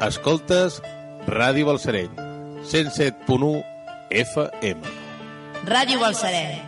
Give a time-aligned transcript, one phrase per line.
[0.00, 0.82] Escoltes
[1.26, 2.10] Ràdio Balsareny,
[2.68, 3.64] 107.1
[4.10, 4.82] FM.
[5.64, 6.65] Ràdio Balsareny.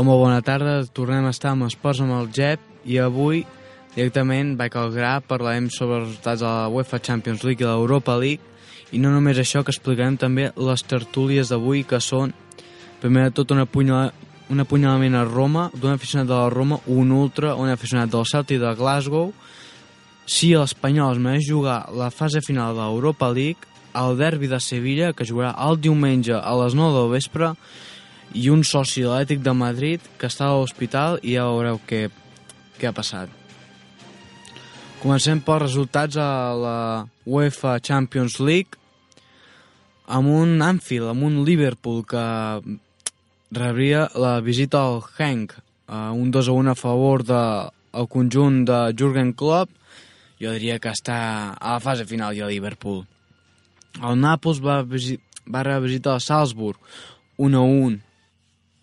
[0.00, 0.78] Hola, molt bona tarda.
[0.96, 3.42] Tornem a estar amb Esports amb el Jep i avui
[3.92, 8.14] directament vaig al gra, parlarem sobre els resultats de la UEFA Champions League i l'Europa
[8.16, 12.32] League i no només això, que explicarem també les tertúlies d'avui que són
[13.02, 14.14] primer de tot un, apunyal,
[14.48, 18.62] un apunyalament a Roma d'un aficionat de la Roma, un ultra, un aficionat del Celtic
[18.64, 19.34] de Glasgow
[20.24, 25.12] si l'Espanyol es mereix jugar la fase final de l'Europa League el derbi de Sevilla,
[25.12, 27.52] que jugarà el diumenge a les 9 del vespre
[28.34, 32.08] i un soci de l'Ètic de Madrid que està a l'hospital i ja veureu què,
[32.78, 33.30] què ha passat.
[35.00, 36.78] Comencem pels resultats a la
[37.24, 38.76] UEFA Champions League
[40.10, 42.24] amb un Anfield, amb un Liverpool que
[43.56, 45.54] rebria la visita al Henk,
[45.88, 49.70] un 2 a 1 a favor del de, conjunt de Jurgen Klopp,
[50.40, 53.02] jo diria que està a la fase final ja Liverpool.
[53.98, 56.78] El Nàpols va, va rebre visita al Salzburg,
[57.38, 57.98] 1 a 1,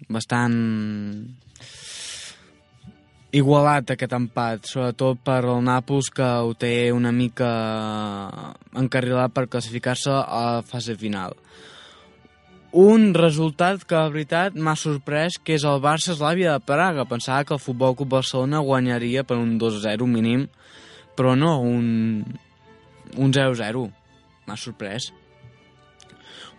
[0.10, 0.56] bastant
[3.36, 7.50] igualat aquest empat, sobretot per el Nàpols que ho té una mica
[8.78, 11.36] encarrilat per classificar-se a la fase final.
[12.78, 17.08] Un resultat que, la veritat, m'ha sorprès, que és el Barça-Eslàvia de Praga.
[17.10, 20.48] Pensava que el Futbol Club Barcelona guanyaria per un 2-0 mínim,
[21.16, 22.26] però no, un,
[23.16, 23.86] un 0-0.
[24.48, 25.10] M'ha sorprès.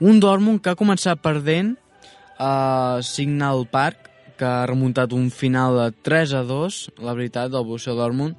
[0.01, 1.77] Un Dortmund que ha començat perdent
[2.39, 7.67] a Signal Park, que ha remuntat un final de 3 a 2, la veritat, del
[7.67, 8.39] Borussia Dortmund.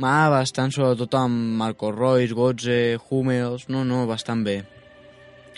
[0.00, 4.60] M'ha bastant, sobretot amb Marco Reus, Gotze, Hummels, no, no, bastant bé.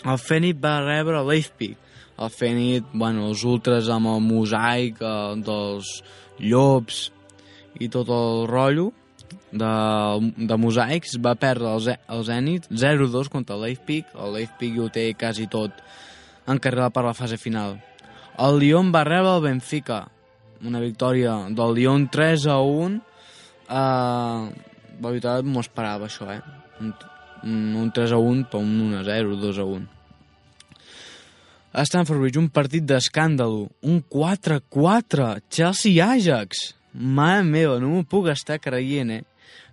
[0.03, 1.77] El Fenit va rebre l'Eifpig.
[2.21, 5.95] El Fenit, bueno, els ultres amb el mosaic eh, dels
[6.37, 7.07] llops
[7.81, 8.91] i tot el rotllo
[9.53, 9.73] de,
[10.37, 14.11] de mosaics, va perdre el, el Zenit 0-2 contra l'Eifpig.
[14.13, 15.81] L'Eifpig ho té quasi tot
[16.47, 17.77] encarregat per la fase final.
[18.41, 20.03] El Lyon va rebre el Benfica,
[20.65, 23.01] una victòria del Lyon 3 a 1.
[23.63, 24.49] Uh,
[24.99, 26.41] la veritat m'ho esperava això, eh?
[26.81, 26.93] Un,
[27.83, 29.89] un 3 a 1 per un 1 a 0, 2 a 1.
[31.73, 36.67] A Stanford Bridge, un partit d'escàndalo, un 4-4, Chelsea-Ajax.
[36.93, 39.23] Mare meva, no m'ho puc estar creient, eh?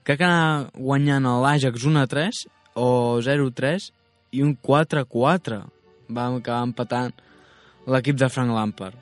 [0.05, 2.47] Que anat guanyant l'Ajax 1-3
[2.81, 3.91] o 0-3
[4.33, 5.61] i un 4-4
[6.11, 7.15] va acabar empatant
[7.91, 8.99] l'equip de Frank Lampard.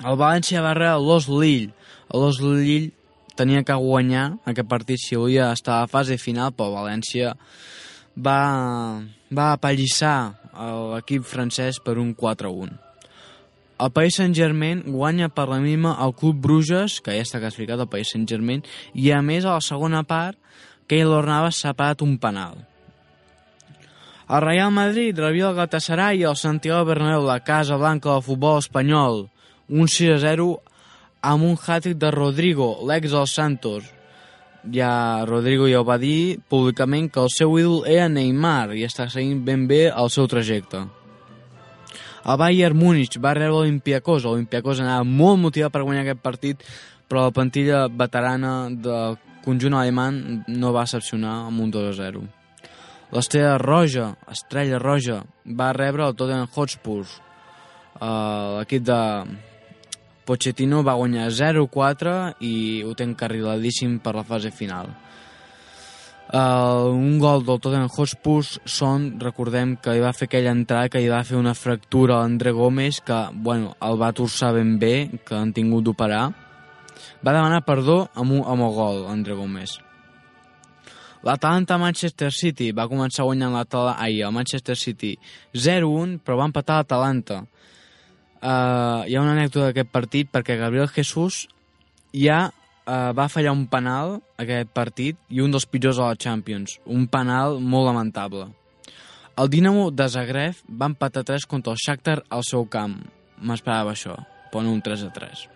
[0.00, 1.74] El València va rebre l'Os Lille.
[2.16, 2.90] L'Os Lille
[3.36, 7.34] tenia que guanyar aquest partit si volia estar a fase final, però València
[8.16, 9.00] va,
[9.30, 10.16] va apallissar
[10.94, 12.72] l'equip francès per un 4-1.
[13.80, 17.88] El País Saint-Germain guanya per la mínima el Club Bruges, que ja està classificat el
[17.88, 20.36] País Saint-Germain, i a més a la segona part,
[20.90, 22.58] Keylor Navas s'ha pagat un penal.
[24.30, 28.60] El Real Madrid rebia el Galatasaray i el Santiago Bernabéu, la Casa Blanca del futbol
[28.62, 29.24] espanyol.
[29.66, 30.46] Un 6-0
[31.26, 33.90] amb un hat de Rodrigo, l'ex del Santos.
[34.70, 39.10] Ja Rodrigo ja ho va dir públicament que el seu ídol era Neymar i està
[39.10, 40.86] seguint ben bé el seu trajecte.
[42.22, 44.22] El Bayern Múnich va rebre l'Olimpiakos.
[44.22, 46.68] L'Olimpiakos anava molt motivat per guanyar aquest partit,
[47.08, 52.30] però la plantilla veterana del conjunt alemany no va excepcionar amb un 2-0.
[53.10, 55.24] L'estrella roja, estrella roja,
[55.58, 57.02] va rebre el Tottenham Hotspur.
[57.98, 58.98] Uh, L'equip de
[60.28, 62.12] Pochettino va guanyar 0-4
[62.46, 62.54] i
[62.86, 64.92] ho té encarriladíssim per la fase final.
[66.30, 71.02] Uh, un gol del Tottenham Hotspur són, recordem que hi va fer aquella entrada que
[71.02, 74.94] hi va fer una fractura a André Gómez que, bueno, el va torçar ben bé,
[75.26, 76.28] que han tingut d'operar.
[77.26, 79.80] Va demanar perdó amb, un, amb el gol, André Gómez.
[81.26, 85.16] L'Atalanta-Manchester City va començar guanyant l'Atalanta, ai, el Manchester City
[85.52, 87.42] 0-1, però va empatar l'Atalanta.
[88.40, 91.42] Uh, hi ha una anècdota d'aquest partit perquè Gabriel Jesús
[92.16, 96.78] ja uh, va fallar un penal aquest partit i un dels pitjors a la Champions.
[96.88, 98.48] Un penal molt lamentable.
[99.36, 102.96] El Dinamo de Zagreb va empatar 3 contra el Shakhtar al seu camp.
[103.44, 104.16] M'esperava això,
[104.50, 105.48] però no un 3 a 3.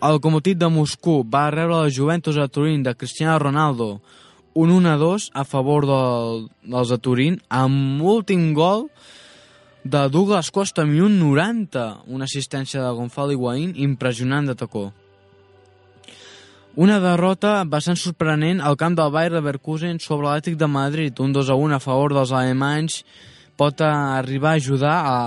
[0.00, 4.00] El Lokomotiv de Moscou va rebre la Juventus a Turín de Cristiano Ronaldo
[4.54, 8.88] un 1-2 a favor del, dels de Turín amb últim gol
[9.84, 14.94] de Douglas Costa a un 90, una assistència de Gonzalo Higuaín impressionant de tacó.
[16.76, 21.50] Una derrota bastant sorprenent al camp del Bayer Leverkusen sobre l'Atlètic de Madrid, un 2
[21.50, 23.02] a 1 a favor dels alemanys,
[23.52, 25.20] pot arribar a ajudar a,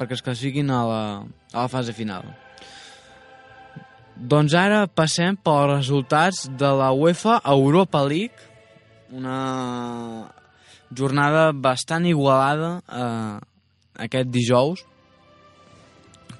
[0.00, 1.04] perquè es classifiquin a la,
[1.52, 2.45] a la fase final.
[4.16, 8.48] Doncs ara passem pels resultats de la UEFA Europa League,
[9.12, 10.30] una
[10.90, 13.36] jornada bastant igualada eh,
[14.06, 14.86] aquest dijous.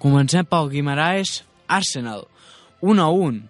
[0.01, 2.25] Comencem pel Guimaraes Arsenal,
[2.81, 3.45] 1 a 1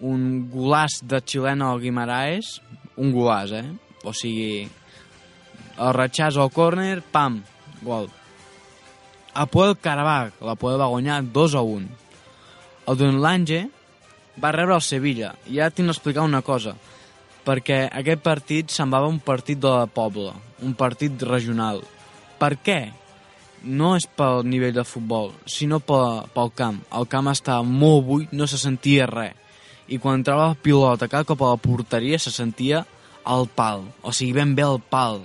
[0.00, 2.58] un golàs de xilena al Guimaraes,
[2.96, 3.66] un golàs, eh?
[4.06, 4.68] O sigui,
[5.78, 7.40] el ratxàs al córner, pam,
[7.82, 8.08] gol.
[9.34, 11.88] A Puel Carabag, la Puel va guanyar 2 a 1.
[12.88, 13.62] El Dunlange
[14.42, 15.34] va rebre el Sevilla.
[15.46, 16.74] I ara tinc d'explicar una cosa,
[17.44, 20.32] perquè aquest partit semblava un partit de la Pobla,
[20.64, 21.82] un partit regional.
[22.38, 22.78] Per què?
[23.64, 26.78] No és pel nivell de futbol, sinó pel, pel camp.
[26.94, 29.44] El camp estava molt buit, no se sentia res
[29.88, 32.84] i quan entrava la pilota cada cop a la porteria se sentia
[33.24, 35.22] al pal, o sigui, ben bé al pal.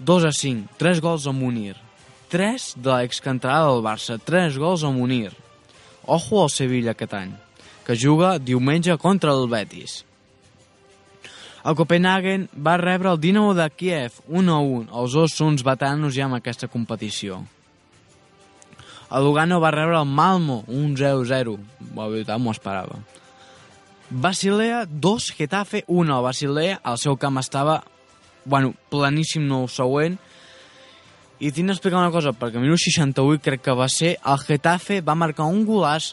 [0.00, 1.76] 2 a 5, 3 gols a Munir.
[2.32, 5.32] 3 de l'excantarada del Barça, 3 gols a Munir.
[6.06, 7.32] Ojo al Sevilla aquest any,
[7.86, 10.02] que juga diumenge contra el Betis.
[11.64, 14.90] El Copenhagen va rebre el Dinamo de Kiev 1 a 1.
[14.92, 17.40] Els dos són veteranos ja en aquesta competició.
[19.08, 21.56] El Lugano va rebre el Malmo 1 0-0.
[21.96, 22.98] La veritat m'ho esperava.
[24.10, 26.16] Basilea 2, Getafe 1.
[26.18, 27.80] El Basilea, al seu camp estava,
[28.44, 30.18] bueno, planíssim no següent.
[31.42, 35.00] I tinc d'explicar una cosa, perquè a minut 68 crec que va ser, el Getafe
[35.02, 36.12] va marcar un golàs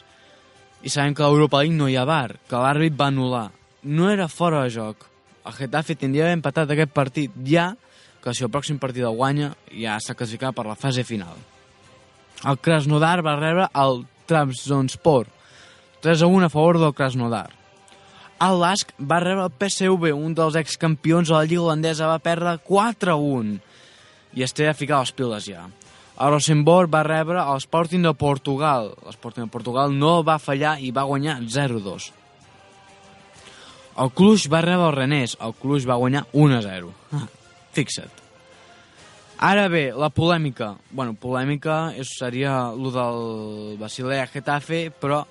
[0.82, 3.46] i sabem que a l'Europa League no hi ha bar, que l'àrbit va anul·lar.
[3.86, 5.06] No era fora de joc.
[5.46, 7.70] El Getafe tindria d'haver empatat aquest partit ja,
[8.22, 11.38] que si el pròxim partit el guanya, ja s'ha classificat per la fase final.
[12.42, 15.28] El Krasnodar va rebre el Trabzonspor,
[16.02, 17.50] 3 a 1 a favor del Krasnodar.
[18.42, 22.58] El Lask va rebre el PSV, un dels excampions de la Lliga holandesa, va perdre
[22.66, 23.60] 4 a 1
[24.34, 25.66] i es té a ficar les piles ja.
[26.22, 28.92] El Rosenborg va rebre el Sporting de Portugal.
[29.06, 32.10] L'Sporting de Portugal no va fallar i va guanyar 0-2.
[34.02, 35.36] El Cluj va rebre el Renés.
[35.40, 36.92] El Cluj va guanyar 1-0.
[37.76, 38.20] Fixa't.
[39.42, 40.76] Ara bé, la polèmica.
[40.90, 45.24] bueno, polèmica és, seria el del Basilea Getafe, però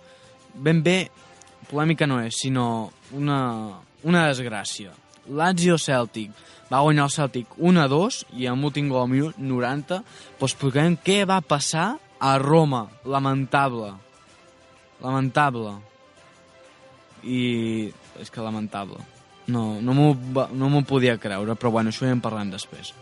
[0.54, 1.10] ben bé
[1.70, 4.92] polèmica no és, sinó una, una desgràcia.
[5.30, 6.32] Lazio Celtic
[6.72, 11.24] va guanyar el Celtic 1-2 i amb l'últim gol al minut 90 doncs explicarem què
[11.28, 12.86] va passar a Roma.
[13.04, 13.92] Lamentable.
[15.02, 15.74] Lamentable.
[17.24, 17.92] I
[18.22, 19.02] és que lamentable.
[19.52, 20.12] No, no m'ho
[20.54, 22.94] no podia creure, però bueno, això ja en parlem després.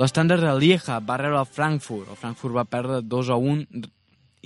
[0.00, 2.08] L'estàndard de Lieja va rebre el Frankfurt.
[2.08, 3.82] El Frankfurt va perdre 2 a 1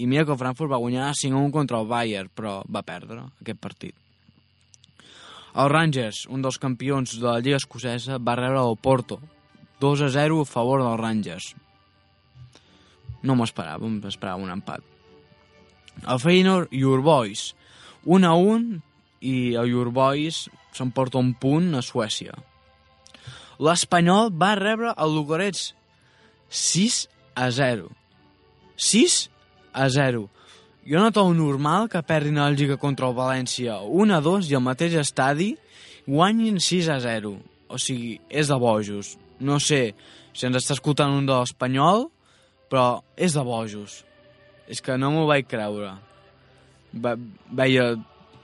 [0.02, 2.82] i mira que el Frankfurt va guanyar 5 a 1 contra el Bayern, però va
[2.82, 4.03] perdre aquest partit.
[5.54, 9.20] El Rangers, un dels campions de la Lliga Escocesa, va rebre el Porto,
[9.80, 11.52] 2 a 0 a favor dels Rangers.
[13.22, 14.82] No m'ho esperava, m'esperava un empat.
[16.02, 17.52] El Feyenoord i Your Boys,
[18.02, 18.80] 1 a 1
[19.22, 22.34] i el Your Boys s'emporta un punt a Suècia.
[23.62, 25.68] L'Espanyol va rebre el Lugarets
[26.50, 26.98] 6
[27.38, 27.92] a 0.
[28.74, 29.18] 6
[29.72, 30.26] a 0.
[30.84, 34.56] Jo no trobo normal que perdin el Lliga contra el València 1 a 2 i
[34.58, 35.54] al mateix estadi
[36.04, 37.30] guanyin 6 a 0.
[37.72, 39.14] O sigui, és de bojos.
[39.40, 39.94] No sé
[40.36, 42.10] si ens està escoltant un de l'Espanyol,
[42.68, 44.02] però és de bojos.
[44.68, 45.94] És que no m'ho vaig creure.
[46.92, 47.16] Va,
[47.48, 47.94] veia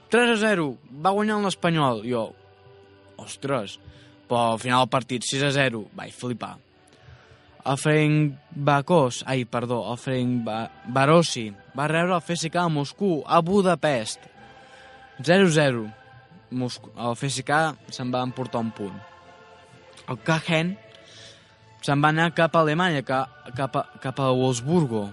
[0.08, 2.06] 3 a 0, va guanyar l'Espanyol.
[2.08, 2.30] Jo,
[3.20, 3.76] ostres,
[4.24, 6.54] però al final del partit 6 a 0, vaig flipar.
[7.68, 13.22] El Ferenc Bacós, ai, perdó, el Ferenc ba Barossi va rebre el FSK a Moscou,
[13.26, 14.26] a Budapest.
[15.20, 15.88] 0-0.
[16.50, 17.58] Mosc el FSK
[17.94, 18.96] se'n va emportar un punt.
[20.10, 20.74] El Cajen
[21.84, 23.22] se'n va anar cap a Alemanya, ca,
[23.56, 25.06] cap, a, cap a Wolfsburgo,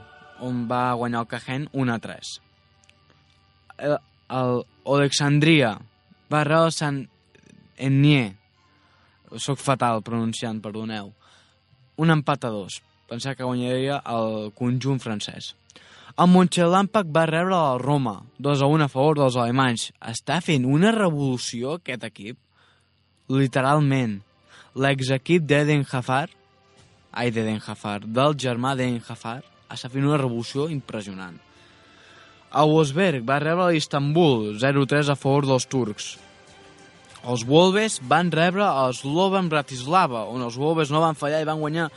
[0.43, 2.33] on va guanyar el Cajen 1 a 3.
[3.85, 3.95] El,
[4.39, 4.63] el
[4.97, 5.75] Alexandria
[6.31, 7.03] va rebre el Sant
[7.77, 8.33] Ennie.
[9.43, 11.11] Soc fatal pronunciant, perdoneu.
[12.01, 12.81] Un empat a dos.
[13.07, 15.53] Pensava que guanyaria el conjunt francès.
[16.17, 19.91] El Mönchengladbach va rebre el Roma, 2 a 1 a favor dels alemanys.
[20.01, 22.39] Està fent una revolució aquest equip,
[23.29, 24.15] literalment.
[24.73, 26.33] L'exequip d'Eden Hazard,
[27.13, 31.37] ai, d'Eden Hazard, del germà d'Eden Hazard, està fent una revolució impressionant.
[32.49, 36.15] El Wolfsberg va rebre l'Istanbul, 0-3 a favor dels turcs.
[37.29, 41.61] Els Wolves van rebre el Slovan Bratislava, on els Wolves no van fallar i van
[41.61, 41.91] guanyar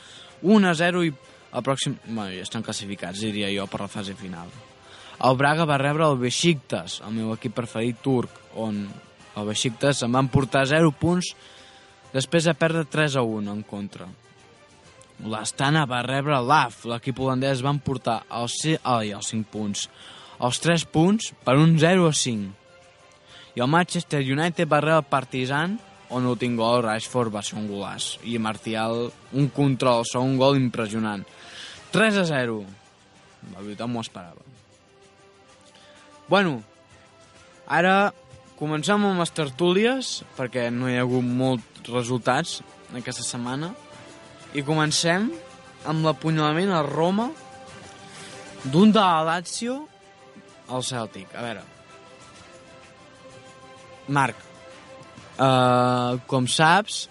[0.45, 1.13] 1-0 i
[1.51, 1.97] el pròxim...
[2.07, 4.51] Bueno, ja estan classificats, diria jo, per la fase final.
[5.21, 8.85] El Braga va rebre el Besiktas, el meu equip preferit turc, on
[9.37, 11.33] el Besiktas se'n van portar 0 punts
[12.11, 14.07] després de perdre 3 a 1 en contra.
[15.21, 19.85] L'Astana va rebre l'AF, l'equip holandès van portar els, ai, els 5 punts,
[20.41, 22.57] els 3 punts per un 0 a 5.
[23.55, 25.77] I el Manchester United va rebre el Partizan,
[26.11, 28.15] on l'últim gol Rashford va ser un golàs.
[28.27, 29.05] I Martial,
[29.37, 31.23] un control, un gol impressionant.
[31.91, 32.61] 3 a 0.
[33.51, 34.43] La veritat m'ho esperava.
[36.31, 36.61] Bueno,
[37.67, 38.13] ara
[38.59, 42.61] comencem amb les tertúlies, perquè no hi ha hagut molts resultats
[42.95, 43.73] aquesta setmana.
[44.55, 45.29] I comencem
[45.89, 47.31] amb l'apunyalament a Roma
[48.63, 49.81] d'un de la Lazio
[50.69, 51.33] al Celtic.
[51.35, 51.63] A veure,
[54.11, 54.37] Marc,
[55.39, 57.07] uh, com saps,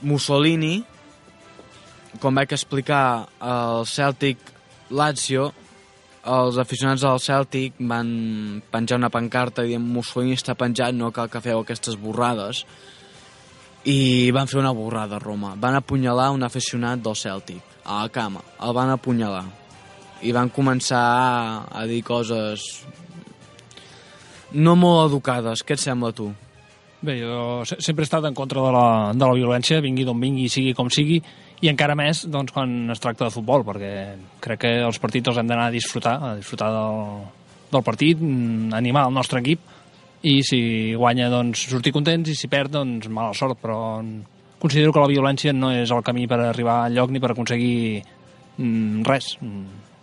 [0.00, 0.82] Mussolini,
[2.20, 4.38] com vaig explicar al Celtic
[4.92, 5.50] Lazio,
[6.22, 11.42] els aficionats del Celtic van penjar una pancarta dient Mussolini està penjat, no cal que
[11.42, 12.62] feu aquestes borrades.
[13.88, 15.56] I van fer una borrada a Roma.
[15.58, 19.44] Van apunyalar un aficionat del Celtic a la cama, el van apunyalar.
[20.22, 22.84] I van començar a, a dir coses
[24.52, 26.28] no molt educades, què et sembla tu?
[27.02, 30.46] Bé, jo sempre he estat en contra de la, de la violència, vingui d'on vingui,
[30.52, 31.18] sigui com sigui,
[31.62, 33.92] i encara més doncs, quan es tracta de futbol, perquè
[34.42, 36.96] crec que els partits els hem d'anar a disfrutar, a disfrutar del,
[37.70, 39.62] del partit, mm, animar el nostre equip,
[40.26, 40.60] i si
[40.98, 43.78] guanya, doncs, sortir contents, i si perd, doncs, mala sort, però
[44.62, 48.02] considero que la violència no és el camí per arribar al lloc ni per aconseguir
[48.58, 49.36] mm, res,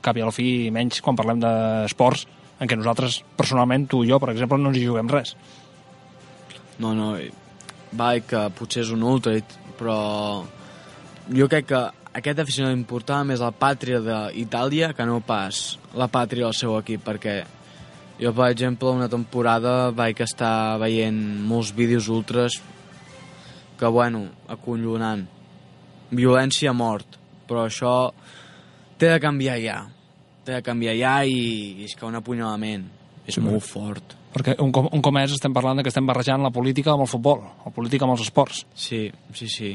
[0.04, 2.26] cap i al fi, menys quan parlem d'esports,
[2.60, 5.36] en què nosaltres, personalment, tu i jo, per exemple, no ens hi juguem res.
[6.80, 7.14] No, no,
[8.00, 9.36] va, que potser és un ultra,
[9.80, 10.00] però
[11.36, 11.82] jo crec que
[12.20, 17.04] aquest aficionat importava més la pàtria d'Itàlia que no pas la pàtria del seu equip,
[17.06, 17.38] perquè
[18.20, 22.58] jo, per exemple, una temporada vaig estar veient molts vídeos ultras
[23.80, 25.24] que, bueno, acollonant.
[26.12, 27.16] Violència a mort,
[27.48, 28.12] però això
[29.00, 29.78] té de canviar ja.
[30.44, 31.38] Té de canviar ja i,
[31.80, 32.90] i és que un apunyalament
[33.24, 34.18] és sí, molt fort.
[34.34, 37.06] Perquè un, com, un com és estem parlant de que estem barrejant la política amb
[37.06, 38.66] el futbol, la política amb els esports.
[38.76, 39.06] Sí,
[39.38, 39.72] sí, sí.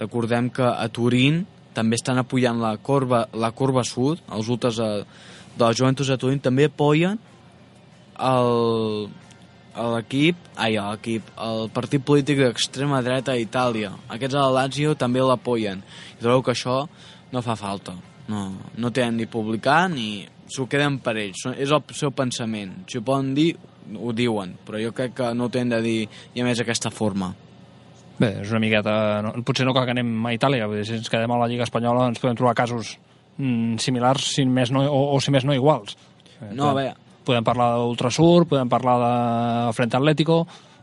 [0.00, 1.44] Recordem que a Turín
[1.76, 4.90] també estan apoyant la corba, la corba sud, els ultres de,
[5.54, 7.18] de la Juventus de Turín també apoyen
[9.80, 13.92] l'equip, ai, l'equip, el partit polític d'extrema dreta a Itàlia.
[14.12, 15.82] Aquests a la Lazio també l'apoyen.
[16.18, 16.82] I trobo que això
[17.32, 17.94] no fa falta.
[18.30, 21.46] No, no tenen ni publicar ni s'ho queden per ells.
[21.56, 22.84] És el seu pensament.
[22.90, 23.54] Si ho poden dir,
[23.96, 26.00] ho diuen, però jo crec que no ho tenen de dir
[26.34, 27.32] i a més aquesta forma.
[28.20, 28.94] Bé, és una miqueta...
[29.24, 31.46] No, potser no cal que anem a Itàlia, vull dir, si ens quedem a la
[31.48, 32.98] Lliga Espanyola ens podem trobar casos
[33.38, 35.96] mm, similars si més no, o, o si més no iguals.
[36.50, 36.98] No, a veure...
[37.20, 40.38] Podem parlar d'Ultrasur, podem parlar de Frente Atlético,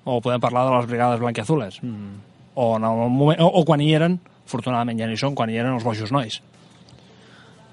[0.06, 1.80] o podem parlar de les brigades blanquiazules.
[1.84, 2.12] Mm.
[2.54, 5.58] O, en el moment, o, o quan hi eren, afortunadament ja n'hi són, quan hi
[5.58, 6.38] eren els bojos nois.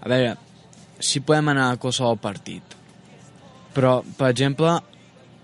[0.01, 0.33] A veure,
[0.99, 2.75] si podem anar a qualsevol partit,
[3.77, 4.75] però, per exemple,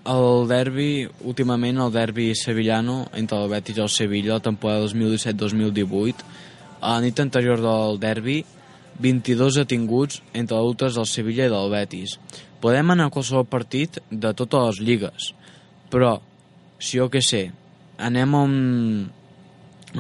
[0.09, 6.25] el derbi, últimament el derbi sevillano entre el Betis i el Sevilla, la temporada 2017-2018,
[6.81, 8.45] a la nit anterior del derbi,
[9.01, 12.17] 22 detinguts entre l'ultres del Sevilla i del Betis.
[12.61, 15.31] Podem anar a qualsevol partit de totes les lligues,
[15.93, 16.19] però,
[16.81, 17.51] si jo què sé,
[17.99, 19.09] anem a un,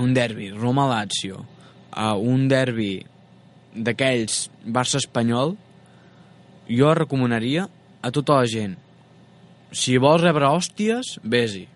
[0.00, 1.44] un derbi, Roma-Lazio,
[1.90, 3.00] a un derbi
[3.76, 5.56] d'aquells Barça-Espanyol,
[6.70, 7.66] jo recomanaria
[8.00, 8.78] a tota la gent
[9.72, 11.66] si vols rebre hòsties, vés-hi.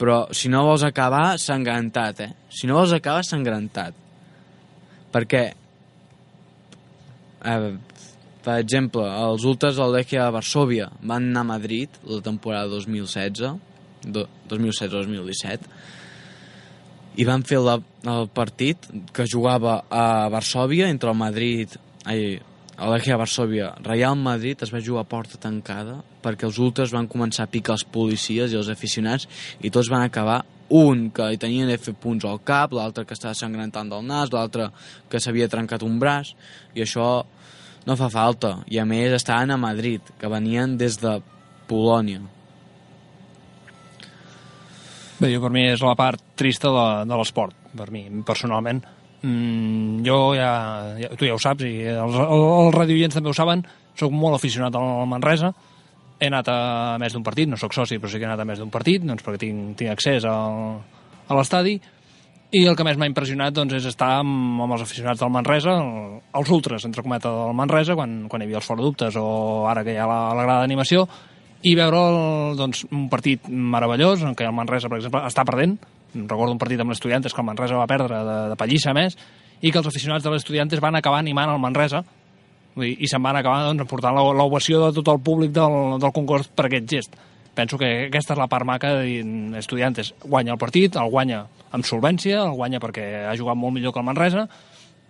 [0.00, 2.30] Però si no vols acabar, s'ha engrantat, eh?
[2.50, 3.94] Si no vols acabar, s'ha engrantat.
[5.14, 5.44] Perquè...
[7.44, 7.72] Eh,
[8.42, 13.38] Per exemple, els ultras del Lechia Varsovia van anar a Madrid la temporada 2016,
[14.02, 15.68] do- 2016-2017,
[17.22, 21.76] i van fer la, el partit que jugava a Varsovia entre el Madrid...
[22.02, 22.40] Ai,
[22.82, 27.08] el Lechia Varsovia, Real Madrid es va jugar a porta tancada perquè els ultras van
[27.10, 29.28] començar a picar els policies i els aficionats
[29.60, 33.34] i tots van acabar un que li tenien fer punts al cap, l'altre que estava
[33.36, 34.70] sangrantant del nas, l'altre
[35.10, 36.32] que s'havia trencat un braç
[36.74, 37.08] i això
[37.86, 41.18] no fa falta i a més estaven a Madrid que venien des de
[41.68, 42.22] Polònia
[45.22, 48.80] Bé, jo per mi és la part trista de, de l'esport, per mi, personalment.
[49.22, 50.48] Mm, jo ja,
[50.98, 53.62] ja, tu ja ho saps, i els, els radioients també ho saben,
[53.94, 55.52] sóc molt aficionat al Manresa,
[56.22, 58.46] he anat a més d'un partit, no sóc soci, però sí que he anat a
[58.46, 60.78] més d'un partit, doncs perquè tinc, tinc accés al,
[61.26, 61.74] a l'estadi,
[62.52, 65.74] i el que més m'ha impressionat doncs, és estar amb, amb els aficionats del Manresa,
[65.80, 69.26] el, els ultras, entre cometa, del Manresa, quan, quan hi havia els fora dubtes o
[69.70, 71.06] ara que hi ha la, la grada d'animació,
[71.62, 75.78] i veure el, doncs, un partit meravellós en què el Manresa, per exemple, està perdent.
[76.14, 79.16] Recordo un partit amb l'Estudiantes que el Manresa va perdre de, de pallissa més
[79.62, 82.02] i que els aficionats de l'Estudiantes van acabar animant el Manresa
[82.72, 86.48] Dir, i se'n van acabar doncs, portant l'ovació de tot el públic del, del concurs
[86.48, 87.16] per aquest gest.
[87.52, 89.24] Penso que aquesta és la part maca de dir,
[89.60, 91.44] Estudiantes guanya el partit, el guanya
[91.76, 94.46] amb solvència, el guanya perquè ha jugat molt millor que el Manresa,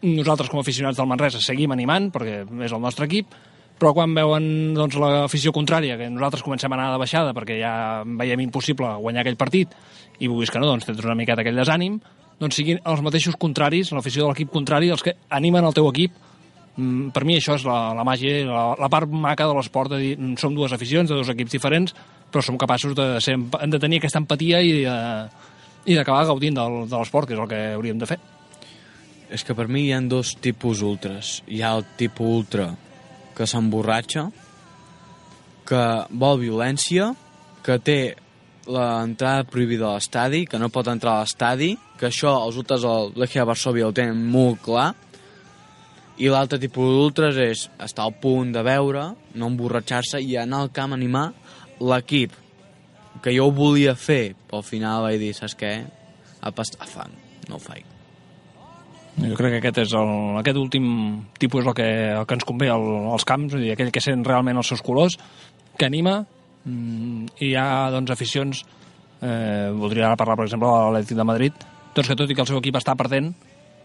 [0.02, 3.30] nosaltres com a aficionats del Manresa seguim animant perquè és el nostre equip,
[3.78, 7.74] però quan veuen doncs, l'afició contrària, que nosaltres comencem a anar de baixada perquè ja
[8.06, 9.70] veiem impossible guanyar aquell partit,
[10.18, 12.00] i vulguis que no, doncs tens una miqueta aquell desànim,
[12.42, 16.14] doncs siguin els mateixos contraris, l'afició de l'equip contrari, els que animen el teu equip,
[16.76, 20.12] per mi això és la, la màgia, la, la part maca de l'esport, de dir,
[20.16, 21.94] mm, som dues aficions de dos equips diferents,
[22.32, 25.50] però som capaços de, ser, de tenir aquesta empatia i, eh,
[25.84, 28.18] i d'acabar gaudint del, de l'esport, que és el que hauríem de fer.
[29.32, 31.40] És que per mi hi ha dos tipus ultras.
[31.48, 32.70] Hi ha el tipus ultra
[33.36, 34.26] que s'emborratxa,
[35.68, 37.12] que vol violència,
[37.64, 38.00] que té
[38.68, 43.12] l'entrada prohibida a l'estadi, que no pot entrar a l'estadi, que això els ultras del
[43.18, 44.92] Lechia Varsovia ho tenen molt clar,
[46.20, 50.72] i l'altre tipus d'ultras és estar al punt de veure, no emborratxar-se i anar al
[50.74, 51.30] camp a animar
[51.80, 52.34] l'equip,
[53.22, 55.72] que jo ho volia fer, però al final vaig dir, saps què?
[56.42, 57.14] A pastar fang,
[57.48, 57.88] no ho faig.
[59.12, 60.84] Jo crec que aquest és el, aquest últim
[61.40, 64.24] tipus és el que, el que ens convé al, als camps, dir, aquell que sent
[64.24, 65.18] realment els seus colors,
[65.76, 66.22] que anima,
[66.64, 68.64] mm, i hi ha doncs, aficions,
[69.20, 72.44] eh, voldria ara parlar, per exemple, de l'Atlètic de Madrid, doncs que tot i que
[72.44, 73.34] el seu equip està perdent,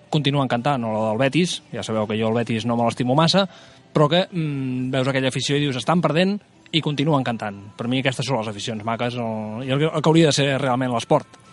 [0.10, 3.16] continuen cantant, o la del Betis, ja sabeu que jo el Betis no me l'estimo
[3.16, 3.46] massa,
[3.94, 6.38] però que mm, veus aquella afició i dius, estan perdent
[6.72, 7.60] i continuen cantant.
[7.78, 10.50] Per mi aquestes són les aficions maques, el, i el, el que hauria de ser
[10.62, 11.44] realment l'esport.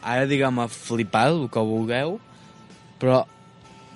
[0.00, 2.14] ara diguem-me flipar el que vulgueu,
[3.00, 3.24] però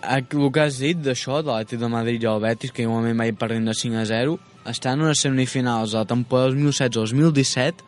[0.04, 3.38] el que has dit d'això, de l'Atlètic de Madrid i el Betis, que igualment vaig
[3.40, 4.36] perdent de 5 a 0,
[4.68, 7.86] estan en les semifinals de la temporada 2016-2017,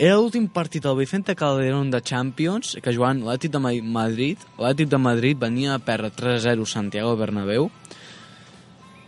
[0.00, 4.88] era l'últim partit del Vicente Calderón de Champions, que jugant l'Atlètic de Ma- Madrid, l'Atlètic
[4.88, 7.68] de Madrid venia a perdre 3 a 0 a Santiago Bernabéu,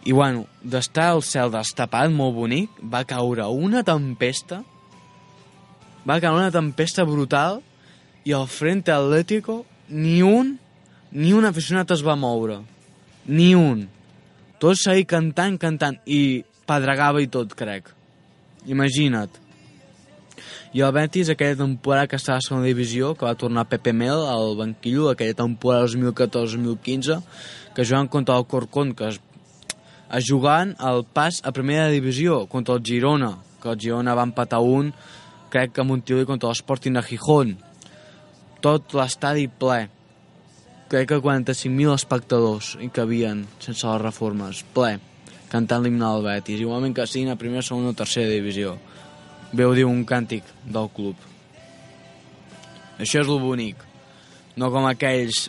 [0.04, 4.60] i bueno, d'estar el cel destapat, molt bonic, va caure una tempesta,
[6.04, 7.62] va caure una tempesta brutal,
[8.28, 10.58] i al Frente Atlético ni un
[11.12, 12.60] ni un aficionat es va moure.
[13.26, 13.86] Ni un.
[14.60, 15.98] Tots seguir cantant, cantant.
[16.06, 17.90] I pedregava i tot, crec.
[18.64, 19.41] Imagina't
[20.72, 24.24] i el Betis aquella temporada que estava a segona divisió que va tornar Pepe Mel
[24.28, 27.20] al banquillo aquella temporada 2014-2015
[27.74, 29.20] que jugant contra el Corcón que es,
[30.12, 34.60] es jugant el pas a primera divisió contra el Girona que el Girona va empatar
[34.60, 34.94] un
[35.52, 37.58] crec que a Montilivi contra l'Sporting de Gijón
[38.62, 39.88] tot l'estadi ple.
[40.92, 44.94] Crec que 45.000 espectadors hi cabien sense les reformes, ple,
[45.50, 46.62] cantant l'himne del Betis.
[46.62, 48.76] Igualment que siguin a primera, segona o tercera divisió.
[49.52, 51.16] Veu dir un càntic del club.
[53.02, 53.80] Això és lo bonic.
[54.56, 55.46] No com aquells,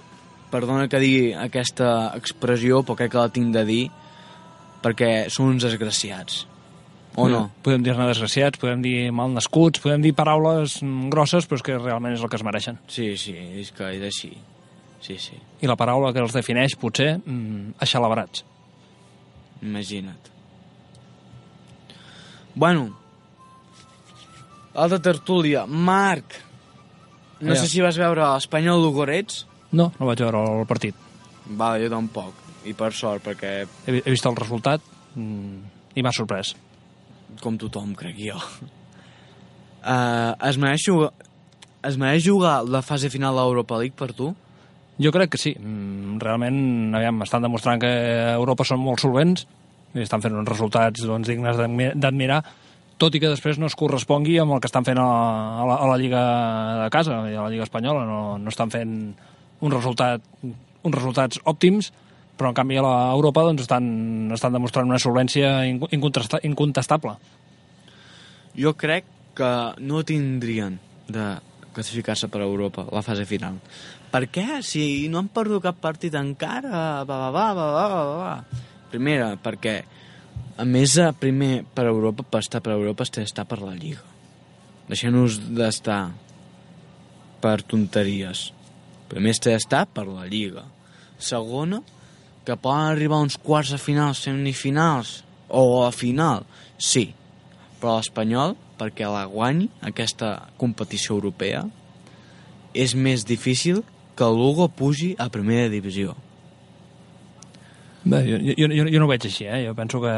[0.52, 3.84] perdona que digui aquesta expressió, però crec que la tinc de dir,
[4.84, 6.44] perquè són uns desgraciats.
[7.16, 7.44] O no?
[7.62, 12.16] Podem dir-ne desgraciats, podem dir malnascuts, podem dir paraules mm, grosses, però és que realment
[12.16, 12.80] és el que es mereixen.
[12.89, 14.32] Sí, sí, és que és així.
[15.04, 18.46] Sí, sí, I la paraula que els defineix, potser, mm, aixalabrats.
[19.63, 20.32] imagina't.
[22.56, 22.98] Bueno,
[24.76, 25.66] altra tertúlia.
[25.68, 26.34] Marc,
[27.42, 27.62] no Ja.
[27.62, 29.46] sé si vas veure l'Espanyol Lugorets.
[29.72, 30.96] No, no vaig veure el partit.
[31.60, 32.34] Va, jo tampoc.
[32.66, 34.82] I per sort, perquè He, he vist el resultat
[35.16, 35.58] mm,
[35.96, 36.56] i m'ha sorprès.
[37.42, 38.38] com tothom, crec jo.
[39.84, 41.10] Uh, es, mereix jugar,
[41.84, 44.30] es mereix jugar la fase final de l'Europa League per tu?
[45.02, 45.52] Jo crec que sí.
[45.60, 47.90] Mm, Realment, aviam, estan demostrant que
[48.38, 49.44] Europa són molt solvents
[49.94, 52.40] i estan fent uns resultats doncs, dignes d'admi- d'admirar,
[53.01, 55.23] tot i que després no es correspongui amb el que estan fent a la,
[55.63, 56.23] a la, a la Lliga
[56.84, 58.06] de casa a la Lliga Espanyola.
[58.08, 58.93] No, no estan fent
[59.63, 61.91] un resultat, uns resultats òptims,
[62.38, 67.15] però en canvi a l'Europa doncs, estan, estan demostrant una solvència inco- incontesta- incontestable.
[68.58, 69.06] Jo crec
[69.38, 69.49] que
[69.82, 70.79] no tindrien
[71.10, 71.25] de
[71.73, 73.58] classificar-se per Europa a la fase final.
[74.13, 74.60] Per què?
[74.62, 78.34] Si no han perdut cap partit encara, va, va, va, va, va, va, va.
[78.93, 79.79] Primera, perquè
[80.58, 84.04] a més, primer, per Europa, per estar per Europa, has d'estar per la Lliga.
[84.89, 86.12] Deixem-nos d'estar
[87.42, 88.52] per tonteries.
[89.10, 90.68] Primer has d'estar per la Lliga.
[91.18, 91.82] Segona,
[92.46, 96.44] que poden arribar uns quarts de finals, semifinals o a final,
[96.78, 97.13] sí.
[97.80, 101.63] Però l'Espanyol, perquè la guanyi, aquesta competició europea,
[102.74, 103.82] és més difícil
[104.18, 106.13] que el Lugo pugi a primera divisió.
[108.04, 109.62] Bé, jo, jo, jo, jo no ho veig així, eh?
[109.63, 110.13] Jo penso que...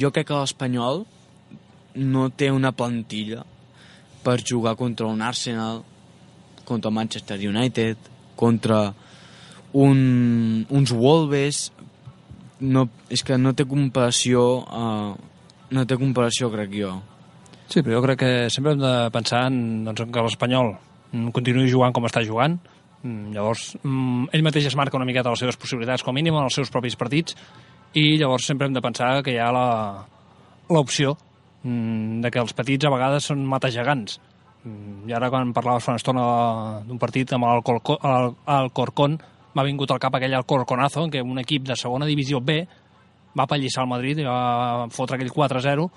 [0.00, 1.04] Jo crec que l'Espanyol
[2.02, 3.44] no té una plantilla
[4.24, 5.82] per jugar contra un Arsenal,
[6.64, 8.88] contra el Manchester United, contra
[9.72, 11.70] un, uns Wolves...
[12.62, 14.42] No, és que no té comparació...
[14.70, 15.14] Uh,
[15.74, 16.92] no té comparació, crec jo.
[17.66, 19.56] Sí, però jo crec que sempre hem de pensar en,
[19.86, 20.74] doncs, en que l'Espanyol
[21.34, 22.58] continuï jugant com està jugant.
[23.02, 26.36] Mm, Llavors, mm, ell mateix es marca una miqueta les seves possibilitats, com a mínim,
[26.36, 27.36] en els seus propis partits,
[27.94, 31.16] i llavors sempre hem de pensar que hi ha l'opció
[31.62, 34.20] mm, de que els petits a vegades són matagegants.
[34.64, 36.24] Mm, I ara, quan parlaves fa una estona
[36.86, 39.18] d'un partit amb el Corcón,
[39.52, 42.62] m'ha vingut al cap aquell Alcorconazo, en què un equip de segona divisió B
[43.36, 45.88] va pallissar el Madrid i va fotre aquell 4-0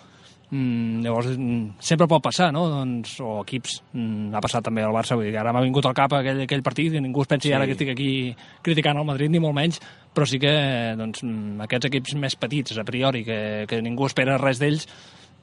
[0.52, 2.68] Mm, llavors, mm, sempre pot passar, no?
[2.70, 5.96] Doncs, o equips, mm, ha passat també al Barça, vull dir, ara m'ha vingut al
[5.98, 7.54] cap aquell, aquell partit i ningú es pensi Sí.
[7.54, 9.82] ara que estic aquí criticant el Madrid, ni molt menys,
[10.14, 14.38] però sí que doncs, mm, aquests equips més petits, a priori, que, que ningú espera
[14.38, 14.88] res d'ells,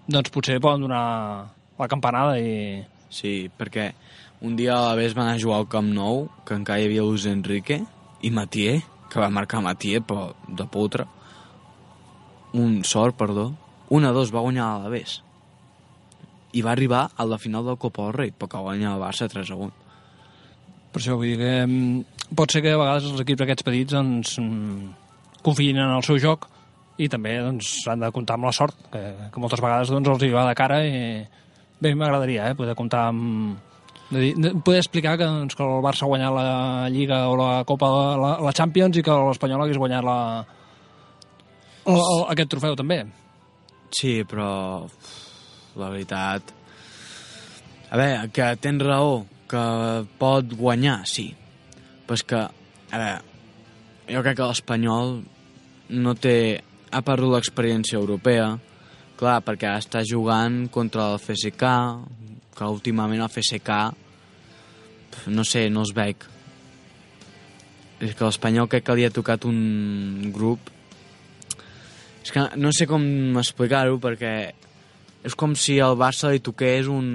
[0.09, 2.85] doncs potser poden donar la campanada i...
[3.11, 3.93] Sí, perquè
[4.41, 7.03] un dia a la vez van a jugar al Camp Nou, que encara hi havia
[7.03, 7.83] Luis Enrique,
[8.23, 11.07] i Matier, que va marcar Matier, però de putre.
[12.55, 13.53] Un sort, perdó.
[13.92, 15.18] 1-2 va guanyar a l'Alavés.
[16.57, 19.70] I va arribar a la final del Copa del Rei, va guanyar el Barça 3-1.
[20.92, 23.96] Per això vull dir que mm, pot ser que a vegades els equips aquests petits
[23.96, 24.88] doncs, mm,
[25.44, 26.48] confiïn en el seu joc
[27.00, 29.02] i també doncs, han de comptar amb la sort, que,
[29.33, 30.96] que moltes vegades doncs, els hi va de cara i
[31.81, 33.61] bé, m'agradaria eh, poder comptar amb...
[34.12, 37.37] De dir, de poder explicar que, doncs, que el Barça ha guanyat la Lliga o
[37.40, 37.88] la Copa,
[38.20, 40.18] la, la Champions i que l'Espanyol hagués guanyat la,
[41.87, 43.07] el, el, aquest trofeu també.
[43.92, 44.88] Sí, però
[45.76, 46.55] la veritat...
[47.92, 49.62] A veure, que tens raó, que
[50.16, 51.26] pot guanyar, sí.
[52.07, 53.18] Però és que, a veure,
[54.09, 55.18] jo crec que l'Espanyol
[56.00, 56.37] no té...
[56.92, 58.50] Ha perdut l'experiència europea,
[59.20, 61.70] clar, perquè està jugant contra el FSK,
[62.57, 63.78] que últimament el FSK,
[65.33, 66.26] no sé, no els veig.
[68.02, 70.72] És que l'Espanyol crec que li ha tocat un grup
[72.22, 73.02] és que no sé com
[73.40, 74.35] explicar-ho perquè
[75.26, 77.08] és com si al Barça li toqués un...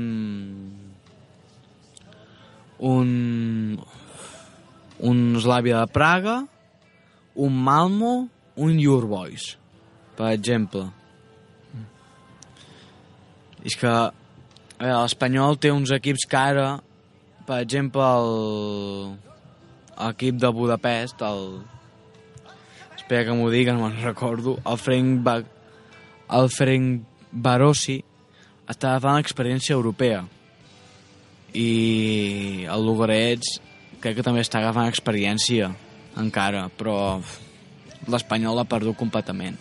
[2.80, 3.80] un...
[5.00, 6.38] un Slavia de Praga,
[7.36, 9.56] un Malmo, un Your Boys,
[10.18, 10.88] per exemple.
[13.68, 13.92] És que
[14.82, 16.68] l'Espanyol té uns equips que ara,
[17.48, 19.16] per exemple, el-
[19.98, 21.44] l'equip de Budapest, el,
[23.08, 25.38] espera que m'ho digui, no me'n recordo, el Frank, ba
[26.36, 28.02] el Frank Barossi
[28.68, 30.26] està agafant l'experiència europea.
[31.56, 33.62] I el Lugarets
[34.04, 35.70] crec que també està agafant experiència
[36.20, 37.22] encara, però
[38.12, 39.56] l'Espanyol l'ha perdut completament.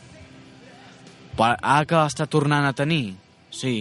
[1.39, 3.15] Però ara que l'està tornant a tenir,
[3.55, 3.77] sí,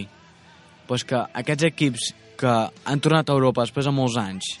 [0.94, 2.54] és que aquests equips que
[2.86, 4.54] han tornat a Europa després de molts anys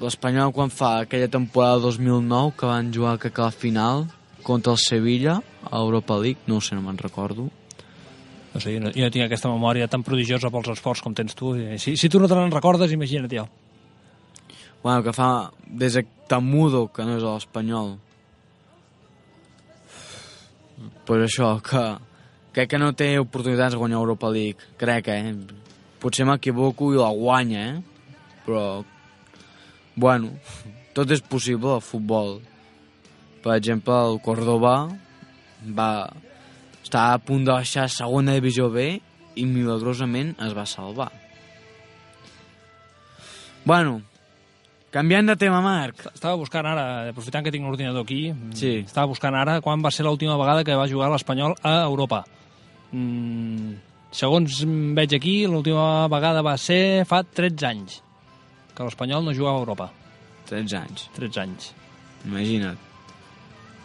[0.00, 4.06] l'Espanyol quan fa aquella temporada 2009 que van jugar que a la final
[4.42, 7.50] contra el Sevilla a Europa League, no sé, no me'n recordo.
[8.54, 11.34] No sé, jo no, jo no tinc aquesta memòria tan prodigiosa pels esports com tens
[11.34, 11.56] tu.
[11.58, 13.48] i Si, si tu no te n'en recordes, imagina't jo.
[14.82, 17.94] Bueno, que fa des de Tamudo, que no és l'Espanyol.
[21.08, 21.84] Per això, que
[22.54, 24.70] crec que no té oportunitats de guanyar Europa League.
[24.78, 25.34] Crec, eh?
[26.00, 28.12] Potser m'equivoco i la guanya, eh?
[28.44, 28.84] Però,
[29.96, 30.30] bueno,
[30.94, 32.38] tot és possible al futbol.
[33.44, 34.88] Per exemple, el Córdoba
[35.64, 35.90] va
[36.82, 38.88] estar a punt de baixar segona divisió B
[39.34, 41.10] i milagrosament es va salvar.
[43.64, 44.02] Bueno,
[44.94, 46.04] Canviant de tema, Marc.
[46.12, 48.84] Estava buscant ara, aprofitant que tinc l'ordinador aquí, Sí.
[48.86, 52.24] estava buscant ara quan va ser l'última vegada que va jugar l'Espanyol a Europa.
[52.92, 53.72] Mm,
[54.12, 54.62] segons
[54.94, 58.04] veig aquí, l'última vegada va ser fa 13 anys
[58.74, 59.90] que l'Espanyol no jugava a Europa.
[60.50, 61.06] 13 anys.
[61.16, 61.70] 13 anys.
[62.26, 62.80] Imagina't.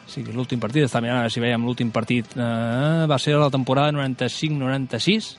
[0.09, 3.51] Sí, l'últim partit, està mirant a veure si veiem l'últim partit, eh, va ser la
[3.53, 5.35] temporada 95-96?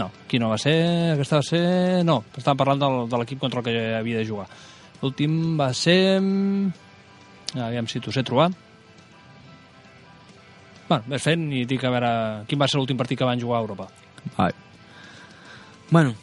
[0.00, 1.60] No, aquí no va ser, aquesta va ser...
[2.08, 4.46] No, estàvem parlant del, de l'equip contra el que havia de jugar.
[5.02, 6.00] L'últim va ser...
[7.60, 8.48] Aviam si t'ho sé trobar.
[10.88, 12.10] Bueno, ves fent i dic a veure
[12.48, 13.90] quin va ser l'últim partit que van jugar a Europa.
[14.38, 14.50] Vai.
[15.90, 16.14] Bueno,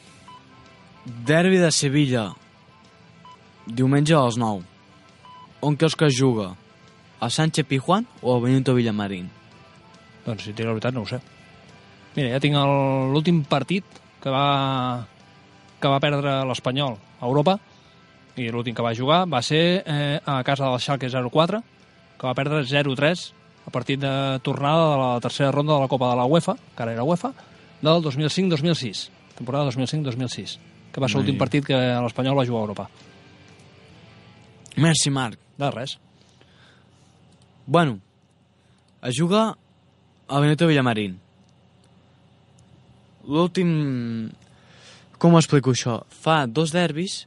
[1.28, 2.32] derbi de Sevilla,
[3.68, 4.64] diumenge a les 9.
[5.62, 6.56] On creus que es juga?
[7.20, 9.30] A Sánchez Pijuan o a Benito Villamarín?
[10.26, 11.20] Doncs si dic la veritat no ho sé.
[12.16, 13.84] Mira, ja tinc el- l'últim partit
[14.22, 15.06] que va,
[15.80, 17.58] que va perdre l'Espanyol a Europa
[18.38, 21.64] i l'últim que va jugar va ser eh, a casa del Schalke 04
[22.20, 23.32] que va perdre 0-3
[23.68, 26.84] a partit de tornada de la tercera ronda de la Copa de la UEFA, que
[26.84, 27.34] ara era UEFA,
[27.82, 30.58] del 2005-2006, temporada 2005-2006,
[30.94, 32.88] que va ser l'últim partit que l'Espanyol va jugar a Europa.
[34.78, 35.40] Merci, Marc.
[35.58, 35.98] De res.
[37.66, 38.00] Bueno,
[39.02, 39.58] es juga
[40.28, 41.20] a Benito Villamarín.
[43.28, 44.30] L'últim...
[45.18, 46.04] Com ho explico això?
[46.14, 47.24] Fa dos derbis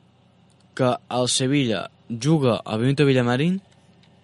[0.78, 3.58] que el Sevilla juga a Benito Villamarín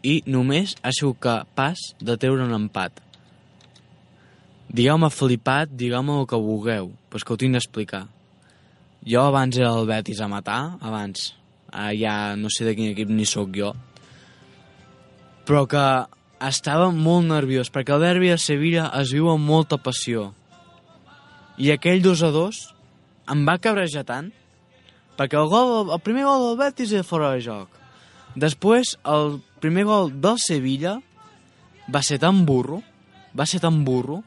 [0.06, 3.02] i només ha sigut capaç de treure un empat.
[4.70, 8.04] Digueu-me flipat, digueu-me el que vulgueu, però és que ho tinc d'explicar.
[9.06, 11.32] Jo abans era el Betis a matar, abans.
[11.76, 13.74] Ara ja no sé de quin equip ni sóc jo.
[15.44, 15.84] Però que
[16.42, 20.30] estava molt nerviós, perquè el derbi de Sevilla es viu amb molta passió.
[21.60, 22.62] I aquell 2 a 2
[23.32, 24.32] em va cabrejar tant,
[25.16, 27.68] perquè el, gol, el primer gol del Betis era fora de joc.
[28.36, 30.98] Després, el primer gol del Sevilla
[31.92, 32.82] va ser tan burro,
[33.36, 34.22] va ser tan burro,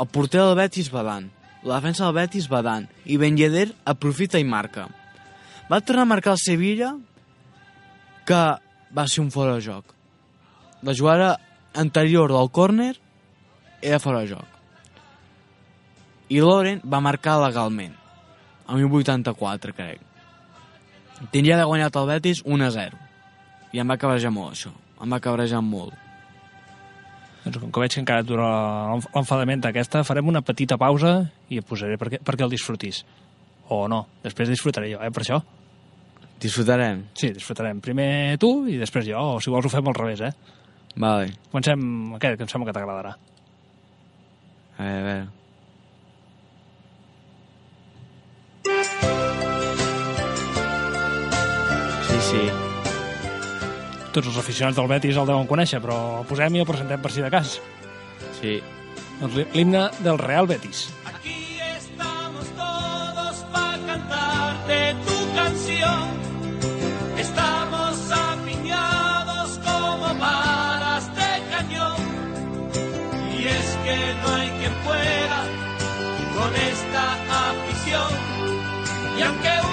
[0.00, 1.28] el porter del Betis badant,
[1.64, 4.88] la defensa del Betis badant, i Ben Yedder aprofita i marca.
[5.70, 6.96] Va tornar a marcar el Sevilla,
[8.26, 8.40] que
[8.96, 9.94] va ser un fora de joc.
[10.82, 11.38] La jugada
[11.74, 12.96] anterior del córner
[13.80, 14.46] era fora de joc.
[16.30, 17.94] I Loren va marcar legalment,
[18.66, 20.02] a 1084, crec.
[21.30, 23.00] Tindria de guanyat el Betis 1 a 0.
[23.72, 24.74] I em va cabrejar molt, això.
[25.02, 25.94] Em va cabrejar molt.
[27.44, 28.50] Doncs com que veig que encara dura
[29.14, 31.14] l'enfadament aquesta, farem una petita pausa
[31.48, 33.04] i et posaré perquè, perquè el disfrutis.
[33.70, 35.40] O no, després disfrutaré jo, eh, per això.
[36.40, 37.02] Disfrutarem.
[37.14, 37.80] Sí, disfrutarem.
[37.84, 40.32] Primer tu i després jo, o si vols ho fem al revés, eh?
[40.96, 41.34] Vale.
[41.50, 41.82] Comencem
[42.16, 43.12] aquest, que em sembla que t'agradarà.
[44.78, 45.28] A veure, a veure.
[52.08, 52.42] Sí, sí.
[54.12, 57.12] Tots els aficionats del Betis el deuen conèixer, però el posem i el presentem per
[57.14, 57.58] si de cas.
[58.40, 58.56] Sí.
[59.20, 60.88] Doncs l'hi- l'himne del Real Betis.
[77.94, 79.18] Afición.
[79.18, 79.69] Y aunque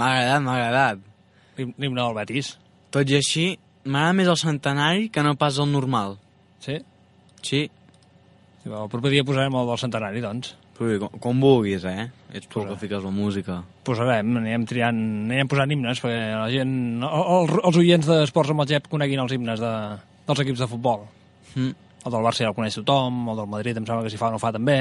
[0.00, 1.02] m'ha agradat, m'ha agradat.
[1.58, 2.54] L'him- L'himne del Betis.
[2.90, 3.44] Tot i així,
[3.84, 6.16] m'agrada més el centenari que no pas el normal.
[6.64, 6.80] Sí?
[7.42, 7.68] Sí,
[8.60, 10.50] Sí, El proper dia posarem el del centenari, doncs.
[10.76, 12.10] però com, com vulguis, eh?
[12.36, 13.54] Ets tu el que fiques la música.
[13.84, 18.60] Posarem, anirem triant, anirem posant himnes perquè la gent, el, el, els oients d'Esports amb
[18.64, 19.72] el Gep coneguin els himnes de,
[20.28, 21.06] dels equips de futbol.
[21.54, 21.72] Mm.
[22.04, 24.28] El del Barça ja el coneix tothom, el del Madrid em sembla que si fa
[24.28, 24.78] o no fa també,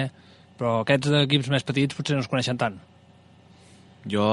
[0.60, 2.76] però aquests equips més petits potser no es coneixen tant.
[4.12, 4.28] Jo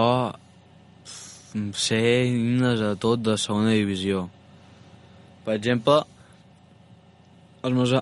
[1.77, 4.27] sé himnes a tot de segona divisió.
[5.47, 6.01] Per exemple,
[7.65, 7.95] els meus...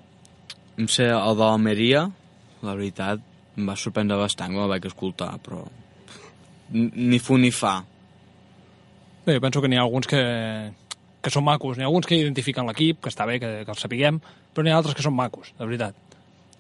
[0.74, 2.00] Em sé el de l'Almeria,
[2.66, 3.20] la veritat,
[3.54, 5.60] em va sorprendre bastant quan el vaig escoltar, però
[6.74, 7.76] ni fu ni fa.
[9.24, 10.22] Bé, jo penso que n'hi ha alguns que,
[11.22, 11.76] que són macos.
[11.78, 14.18] N'hi ha alguns que identifiquen l'equip, que està bé que, que els sapiguem,
[14.52, 15.94] però n'hi ha altres que són macos, de veritat.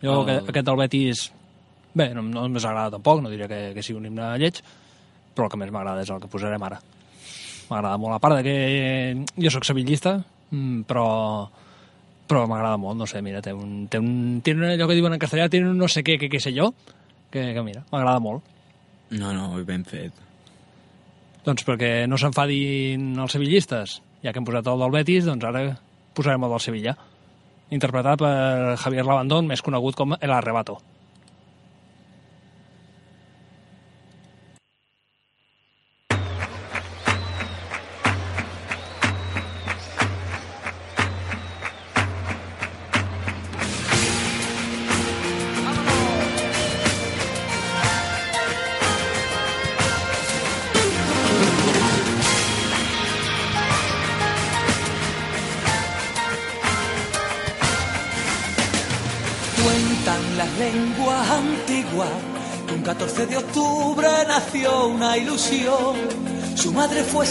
[0.04, 1.24] Jo, El- aquest, del Betis,
[1.96, 4.62] bé, no, no més agrada tampoc, no diré que, que sigui un himne lleig,
[5.34, 6.80] però el que més m'agrada és el que posarem ara.
[7.68, 10.18] M'agrada molt, a part de que jo sóc sevillista,
[10.50, 11.06] mm, però
[12.24, 15.12] però m'agrada molt, no sé, mira, té un, té un, té un, allò que diuen
[15.12, 16.70] en castellà, té un no sé què, què, què sé jo,
[17.30, 18.46] que, que mira, m'agrada molt.
[19.12, 20.22] No, no, ben fet.
[21.44, 25.66] Doncs perquè no s'enfadin els sevillistes, ja que hem posat el del Betis, doncs ara
[26.16, 26.96] posarem el del Sevilla,
[27.74, 30.78] interpretat per Javier Labandón, més conegut com El Arrebato.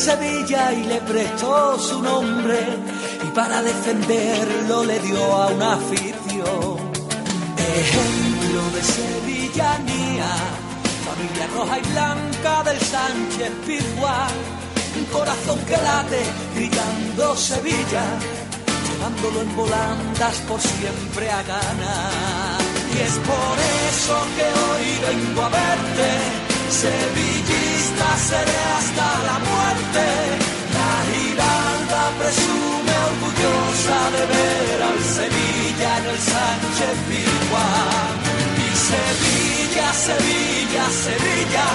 [0.03, 2.59] Sevilla y le prestó su nombre
[3.25, 6.75] y para defenderlo le dio a una afición.
[7.77, 10.29] Ejemplo de sevillanía,
[11.07, 14.31] familia roja y blanca del Sánchez Pizjuán.
[14.97, 16.21] Un corazón que late
[16.53, 18.03] gritando Sevilla
[18.93, 22.59] llevándolo en volandas por siempre a ganar.
[22.93, 23.55] Y es por
[23.89, 26.09] eso que hoy vengo a verte,
[26.81, 30.05] sevillista seré hasta la muerte.
[30.77, 38.13] La Giralda presume orgullosa de ver al Sevilla en el Sánchez Pizjuán.
[38.65, 41.67] Y Sevilla, Sevilla, Sevilla,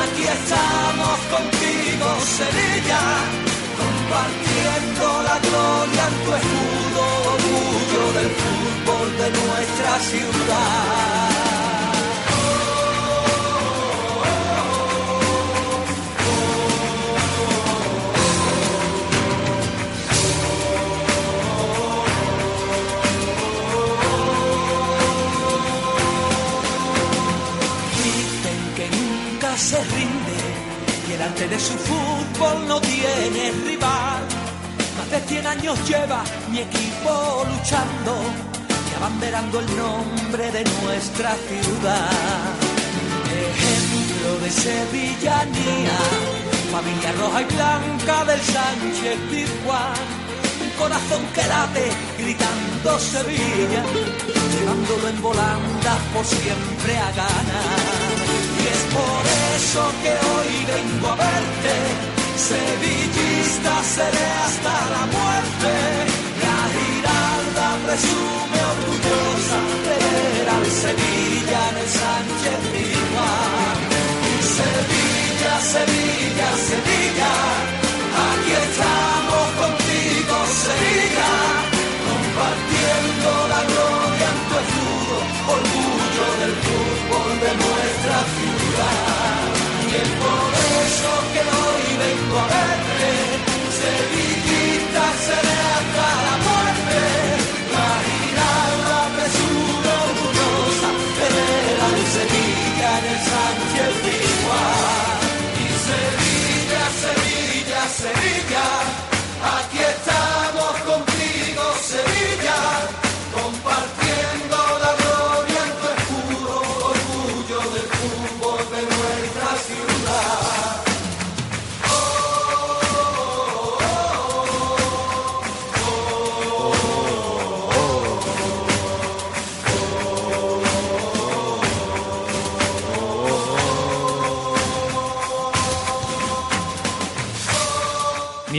[0.00, 2.06] aquí estamos contigo,
[2.38, 3.02] Sevilla
[3.80, 7.02] compartiendo la gloria en tu escudo,
[7.34, 11.03] orgullo del fútbol de nuestra ciudad.
[31.34, 34.22] Y el arte de su fútbol no tiene rival.
[34.98, 38.12] Más de 100 años lleva mi equipo luchando
[38.90, 42.10] y abanderando el nombre de nuestra ciudad.
[43.30, 45.98] Ejemplo de sevillanía,
[46.70, 50.24] familia roja y blanca del Sánchez Pizjuán.
[50.62, 53.82] Un corazón que late gritando Sevilla,
[54.52, 57.93] llevándolo en volandas por siempre a ganar.
[58.94, 59.22] Por
[59.56, 61.74] eso que hoy vengo a verte,
[62.48, 65.72] sevillista seré hasta la muerte.
[66.44, 73.78] La Giralda presume orgullosa de ver al Sevilla en el Sánchez Pizjuán.
[74.58, 77.32] Sevilla, Sevilla, Sevilla,
[78.28, 81.30] aquí estamos contigo, Sevilla,
[82.06, 85.16] compartiendo la gloria en tu escudo,
[85.56, 88.63] orgullo del fútbol de nuestra ciudad.
[88.74, 90.50] Y el por
[90.86, 93.14] eso que hoy vengo a verle,
[93.78, 96.23] se visita, se le haga.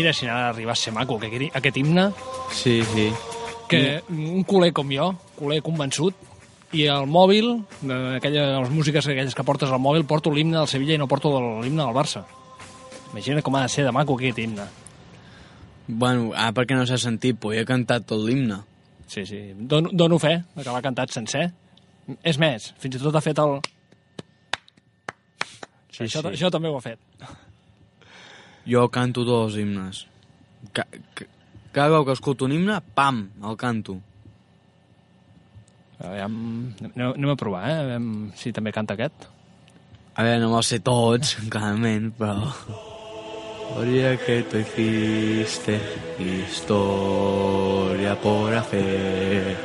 [0.06, 2.12] Mira si n'ha d'arribar a ser maco, que aquest, aquest himne,
[2.54, 3.10] Sí, sí.
[3.68, 6.14] que un culer com jo, culer convençut,
[6.76, 7.64] i el mòbil,
[8.20, 11.32] aquella, les músiques aquelles que portes al mòbil, porto l'himne del Sevilla i no porto
[11.64, 12.22] l'himne del Barça.
[13.14, 14.68] Imagina com ha de ser de maco aquest himne.
[15.88, 18.60] Bueno, ah, perquè no s'ha sentit, però he cantat tot l'himne.
[19.08, 21.48] Sí, sí, dono, dono fe que l'ha cantat sencer.
[22.22, 23.58] És més, fins i tot ha fet el...
[25.90, 26.36] Sí, això, sí.
[26.36, 27.00] això també ho ha fet.
[28.66, 30.06] Jo canto els himnes.
[30.74, 31.26] Ca ca
[31.76, 33.98] cada cop que escolto un himne, pam, el canto.
[36.00, 36.36] Aviam,
[36.80, 37.80] anem, anem a provar, eh?
[37.82, 38.06] Aviam
[38.40, 39.28] si també canta aquest.
[40.16, 42.54] A veure, no me'ls sé tots, clarament, però...
[43.66, 45.80] Historia que tú hiciste,
[46.22, 49.58] historia por hacer,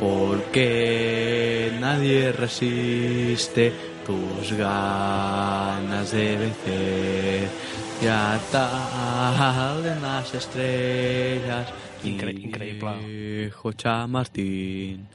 [0.00, 3.72] porque nadie resiste
[4.06, 7.71] tus ganas de vencer.
[8.02, 11.68] Ya tarden las estrellas.
[12.04, 13.46] Incre- increïble.
[13.46, 15.06] Hijo Chamartín.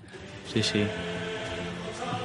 [0.53, 0.83] Sí, sí.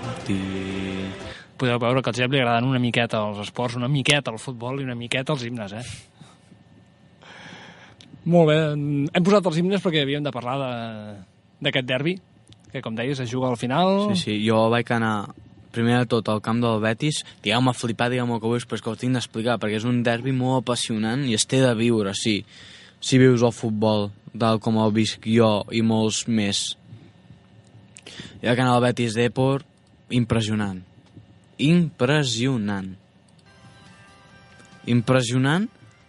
[0.07, 1.11] Martín.
[1.59, 4.81] Podeu veure que al Jep li agraden una miqueta els esports, una miqueta el futbol
[4.81, 5.85] i una miqueta els himnes, eh?
[8.25, 11.17] Molt bé, hem posat els himnes perquè havíem de parlar de-
[11.63, 12.15] d'aquest derbi,
[12.71, 14.15] que com deies es juga al final.
[14.15, 15.29] Sí, sí, jo vaig anar
[15.75, 18.85] primer de tot al camp del Betis, digueu-me flipar, digueu-me el que vulguis, però és
[18.85, 22.15] que ho tinc d'explicar, perquè és un derbi molt apassionant i es té de viure,
[22.17, 22.43] sí.
[23.03, 26.63] Si vius el futbol, tal com el visc jo i molts més.
[28.43, 29.65] I el canal Betis Depor,
[30.13, 30.81] impressionant.
[31.63, 32.91] Impressionant.
[34.93, 35.69] Impressionant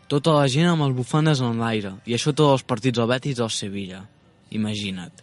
[0.09, 1.95] tota la gent amb les bufandes en l'aire.
[2.05, 4.03] I això tots els partits del Betis del Sevilla.
[4.53, 5.22] Imagina't.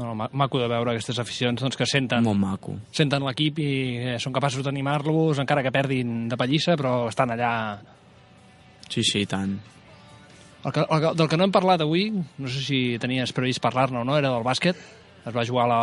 [0.00, 2.72] No, no, ma- maco de veure aquestes aficions doncs, que senten, Molt maco.
[2.96, 3.66] senten l'equip i
[4.14, 7.52] eh, són capaços d'animar-los, encara que perdin de pallissa, però estan allà
[8.88, 9.52] Sí, sí, tant.
[10.64, 14.00] El que, el del que no hem parlat avui, no sé si tenies previst parlar-ne
[14.00, 14.76] o no, era del bàsquet.
[15.26, 15.82] Es va jugar a la,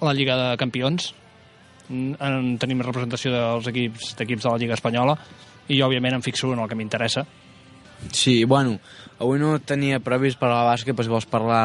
[0.00, 1.12] a la Lliga de Campions.
[1.88, 5.14] Mm, En, tenim representació dels equips d'equips de la Lliga Espanyola
[5.68, 7.24] i jo, òbviament, em fixo en el que m'interessa.
[8.12, 8.78] Sí, bueno,
[9.18, 11.62] avui no tenia previst parlar de bàsquet, però si vols parlar,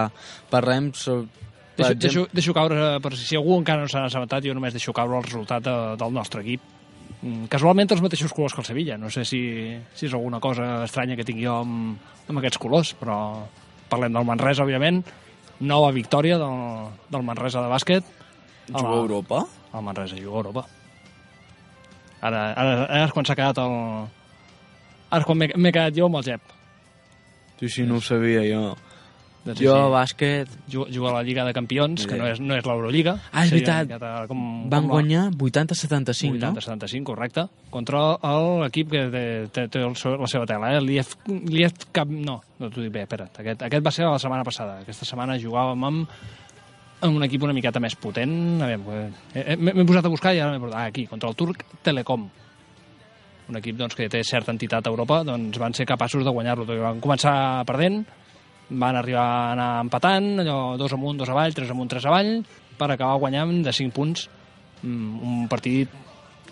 [0.52, 1.30] parlem sobre...
[1.74, 4.76] Per Deixo, exemple, deixo, deixo caure, per si algú encara no s'ha assabentat, jo només
[4.76, 6.62] deixo caure el resultat de, del nostre equip.
[7.24, 8.98] Mm, Casualment els mateixos colors que el Sevilla.
[9.02, 9.40] No sé si,
[9.98, 13.18] si és alguna cosa estranya que tingui jo amb, amb aquests colors, però
[13.90, 15.02] parlem del Manresa, òbviament.
[15.66, 18.14] Nova victòria del, del Manresa de bàsquet.
[18.68, 19.44] Juga a Europa?
[19.74, 20.68] El Manresa juga a Europa.
[22.22, 23.74] Ara, ara, ara és quan s'ha quedat el...
[25.20, 26.42] És quan m'he quedat jo amb el Jep.
[27.60, 28.74] Sí, sí, no ho sabia jo.
[29.44, 29.92] Doncs Jo, així.
[29.92, 33.18] bàsquet, Juga, juga a la Lliga de Campions, que no és, no és l'Eurolliga.
[33.34, 33.90] Ah, és veritat.
[34.30, 36.54] Com, van com la- guanyar 80-75, no?
[36.54, 38.04] 80-75, correcte, contra
[38.64, 40.80] l'equip que té, té, té el seu, la seva tela, eh?
[40.80, 42.08] l'IF, l'IF Cap...
[42.08, 43.36] No, no t'ho dic bé, espera't.
[43.44, 44.80] Aquest, aquest va ser la setmana passada.
[44.86, 46.08] Aquesta setmana jugàvem amb,
[47.04, 48.62] amb un equip una miqueta més potent.
[48.64, 51.28] A veure, eh, m'he m'he posat a buscar i ara m'he portat ah, aquí, contra
[51.28, 52.30] el Turc Telecom.
[53.52, 56.68] Un equip doncs, que té certa entitat a Europa, doncs van ser capaços de guanyar-lo.
[56.68, 57.36] Van començar
[57.68, 58.04] perdent,
[58.70, 62.38] van arribar a anar empatant, allò dos amunt, dos avall, tres amunt, tres avall,
[62.80, 64.30] per acabar guanyant de 5 punts
[64.82, 65.92] mm, un partit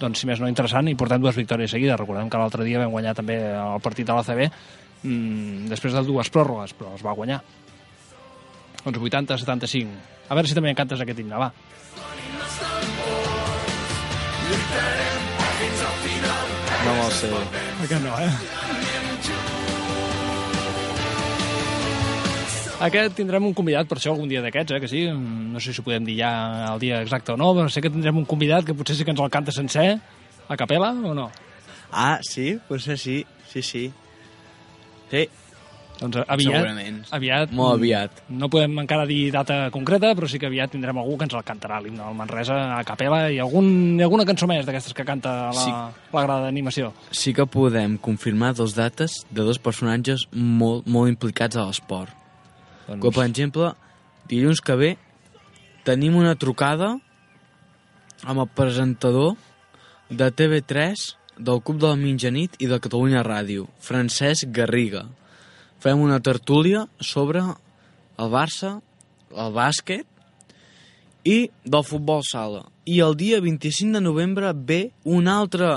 [0.02, 2.00] doncs, si més no interessant, i portem dues victòries seguides.
[2.00, 6.32] Recordem que l'altre dia vam guanyar també el partit de l'ACB mm, després de dues
[6.34, 7.42] pròrrogues, però es va guanyar.
[8.82, 10.02] Doncs 80-75.
[10.30, 11.52] A veure si també en cantes aquest himne, va.
[16.92, 17.28] No me'l sé.
[17.86, 18.32] Aquest no, eh?
[22.84, 25.06] Aquest tindrem un convidat, per això, algun dia d'aquests, eh, que sí.
[25.08, 26.32] No sé si ho podem dir ja
[26.74, 29.14] el dia exacte o no, però sé que tindrem un convidat que potser sí que
[29.16, 29.86] ens el canta sencer,
[30.50, 31.30] a capella, o no?
[31.92, 32.58] Ah, sí?
[32.68, 33.86] Potser sí, sí, sí.
[35.12, 35.30] Sí,
[36.02, 36.96] Doncs aviat, Segurament.
[37.14, 38.22] aviat, Molt aviat.
[38.34, 41.44] No podem encara dir data concreta, però sí que aviat tindrem algú que ens el
[41.46, 45.52] cantarà, l'himne del Manresa a capella i, algun, i alguna cançó més d'aquestes que canta
[45.52, 45.70] la, Sí.
[45.70, 46.92] la grada d'animació.
[47.12, 52.10] sí que podem confirmar dos dates de dos personatges molt, molt implicats a l'esport.
[52.88, 53.74] Doncs, Que, per exemple,
[54.28, 54.98] dilluns que ve
[55.84, 56.98] tenim una trucada
[58.26, 59.36] amb el presentador
[60.10, 65.06] de TV3 del Club de la Mitjanit i de Catalunya Ràdio, Francesc Garriga.
[65.82, 68.76] Fem una tertúlia sobre el Barça,
[69.34, 70.06] el bàsquet
[71.26, 72.68] i del futbol sala.
[72.86, 75.72] I el dia 25 de novembre ve un altre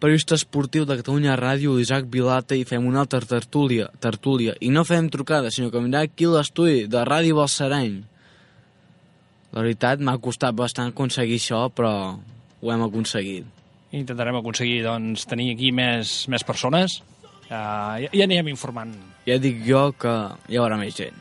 [0.00, 4.58] periodista esportiu de Catalunya Ràdio, Isaac Vilata, i fem una altra tertúlia, tertúlia.
[4.60, 7.96] I no fem trucada, sinó que vindrà aquí l'estudi de Ràdio Balsareny.
[9.56, 11.92] La veritat, m'ha costat bastant aconseguir això, però
[12.60, 13.48] ho hem aconseguit.
[13.96, 17.00] Intentarem aconseguir doncs, tenir aquí més, més persones
[17.50, 18.94] Ja, ja, ja anirem informant.
[19.26, 20.12] Ja dic jo que
[20.50, 21.16] hi haurà més gent.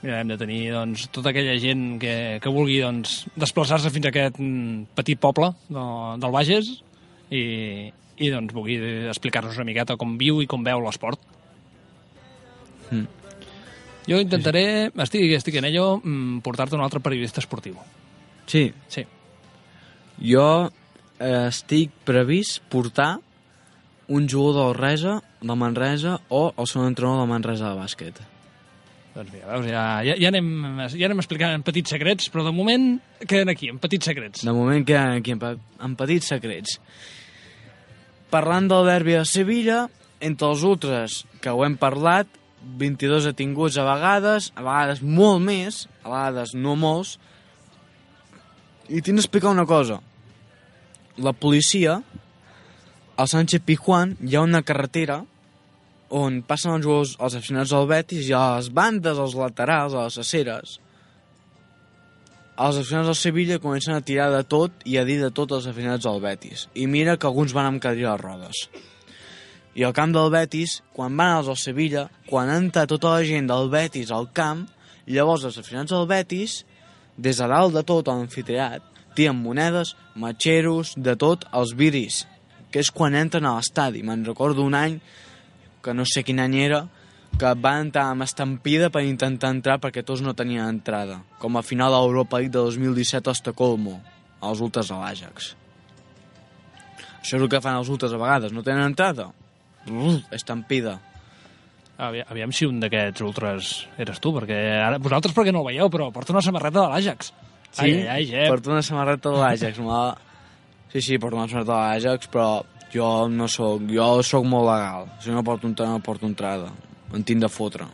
[0.00, 4.12] Mira, hem de tenir doncs, tota aquella gent que, que vulgui doncs, desplaçar-se fins a
[4.12, 4.38] aquest
[4.94, 5.86] petit poble de,
[6.22, 6.70] del Bages
[7.34, 7.42] i,
[7.90, 8.78] i doncs, vulgui
[9.10, 11.18] explicar-nos una miqueta com viu i com veu l'esport.
[12.92, 13.06] Mm.
[14.08, 14.64] Jo intentaré,
[15.04, 17.76] estic, estic en ello, mm, portar-te un altre periodista esportiu.
[18.48, 19.02] Sí, Sí.
[20.22, 20.70] jo
[21.20, 23.18] eh, estic previst portar
[24.08, 28.20] un jugador del Resa, de Manresa, o el seu entrenador de Manresa de bàsquet.
[29.18, 30.48] Doncs mira, veus, ja, ja, ja, anem,
[30.94, 32.90] ja anem explicant en petits secrets, però de moment
[33.26, 34.44] queden aquí, en petits secrets.
[34.46, 35.40] De moment queden aquí en,
[35.84, 36.78] en petits secrets.
[38.32, 39.86] Parlant del derbi de Sevilla,
[40.24, 42.30] entre els ultres que ho hem parlat,
[42.78, 47.16] 22 detinguts a vegades, a vegades molt més, a vegades no molts,
[48.88, 50.00] i tinc d'explicar una cosa.
[51.18, 51.98] La policia,
[53.18, 55.24] al Sánchez Pijuan, hi ha una carretera
[56.14, 60.04] on passen els jugadors, els aficionats del Betis i a les bandes, als laterals, a
[60.06, 60.76] les aceres,
[62.58, 65.66] els aficionats del Sevilla comencen a tirar de tot i a dir de tot als
[65.66, 66.68] aficionats del Betis.
[66.74, 68.64] I mira que alguns van amb cadira de rodes.
[69.74, 73.50] I al camp del Betis, quan van els del Sevilla, quan entra tota la gent
[73.50, 74.64] del Betis al camp,
[75.06, 76.62] llavors els aficionats del Betis,
[77.18, 78.82] des de dalt de tot, a l'anfiteat,
[79.14, 82.24] tiren monedes, matxeros, de tot, als viris,
[82.72, 84.02] que és quan entren a l'estadi.
[84.04, 84.98] Me'n recordo un any,
[85.82, 86.82] que no sé quin any era,
[87.38, 91.62] que van entrar amb estampida per intentar entrar perquè tots no tenien entrada, com a
[91.62, 93.98] final de l'Europa League de 2017 a Estocolmo,
[94.40, 95.52] als ultres de l'Àjax.
[97.18, 99.28] Això és el que fan els ultres a vegades, no tenen entrada?
[99.88, 100.98] Uf, estampida.
[101.98, 105.88] Aviam, aviam si un d'aquests ultres eres tu, perquè ara, vosaltres perquè no el veieu,
[105.90, 107.32] però porta una samarreta de l'Àjax.
[107.82, 108.48] Ai, ai, ai, Jep.
[108.52, 109.80] Porto una samarreta de l'Àjax.
[109.86, 110.14] ma-
[110.92, 112.64] Sí, sí, porto una samarreta de l'Àjax, però
[112.94, 113.82] jo no sóc...
[113.92, 115.08] Jo sóc molt legal.
[115.20, 116.70] Si no porto, entrada, no porto entrada.
[117.12, 117.86] En tinc de fotre.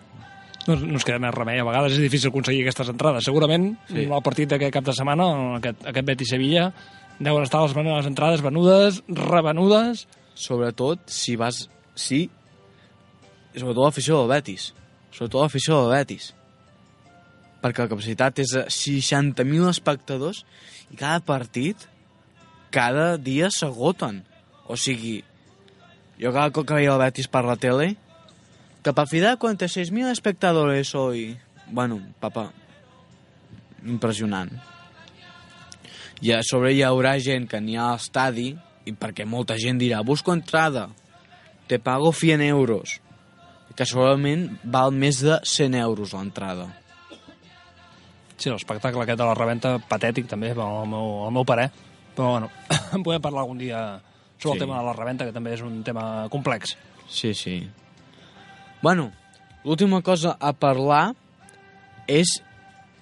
[0.69, 1.59] No, no ens queda més remei.
[1.61, 3.27] A vegades és difícil aconseguir aquestes entrades.
[3.27, 4.05] Segurament, Sí.
[4.07, 5.27] el partit d'aquest cap de setmana,
[5.59, 6.69] aquest, aquest Betis-Sevilla,
[7.19, 10.07] deuen estar les, les entrades venudes, revenudes...
[10.35, 11.69] Sobretot si vas...
[11.95, 12.25] Sí,
[13.55, 14.73] i sobretot l'afició del Betis.
[15.15, 16.33] Sobretot l'afició del Betis.
[17.63, 20.41] Perquè la capacitat és de 60.000 espectadors
[20.91, 21.87] i cada partit
[22.75, 24.25] cada dia s'agoten.
[24.67, 25.21] O sigui,
[26.19, 27.95] jo cada cop que veia el Betis per la tele,
[28.83, 31.39] capacidad 46.000 espectadores hoy.
[31.71, 32.51] Bueno, papa,
[33.87, 34.51] impressionant.
[36.25, 38.53] I a sobre hi haurà gent que n'hi ha a l'estadi,
[38.85, 40.89] i perquè molta gent dirà, busco entrada,
[41.69, 42.99] te pago 100 euros,
[43.75, 46.69] que segurament val més de 100 euros l'entrada.
[48.37, 51.71] Sí, l'espectacle aquest de la reventa, patètic també, al meu, al meu parer.
[52.15, 52.51] Però, bueno,
[52.95, 53.81] en podem parlar algun dia
[54.39, 54.57] sobre sí.
[54.57, 56.77] El tema de la reventa, que també és un tema complex.
[57.09, 57.59] Sí, sí.
[58.83, 59.11] Bueno,
[59.65, 61.15] l'última cosa a parlar
[62.07, 62.41] és...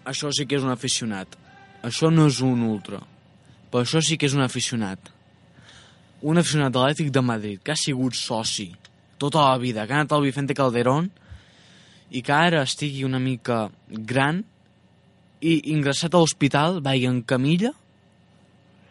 [0.03, 1.37] Això sí que és un aficionat.
[1.87, 2.99] Això no és un ultra.
[3.71, 5.13] Però això sí que és un aficionat.
[6.27, 8.73] Un aficionat de l'Atlètic de Madrid, que ha sigut soci
[9.23, 11.07] tota la vida, que ha anat al Vicente Calderón
[12.11, 14.43] i que ara estigui una mica gran
[15.43, 17.73] i ingressat a l'hospital, vagi en camilla,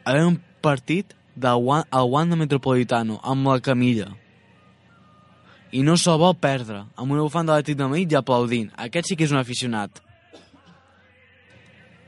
[0.03, 4.09] a veure un partit del Wan- al Wanda Metropolitano amb la camilla
[5.71, 8.71] i no se'l vol perdre, amb una bufanda de l'Atlètic de Madrid i aplaudint.
[8.75, 10.01] Aquest sí que és un aficionat.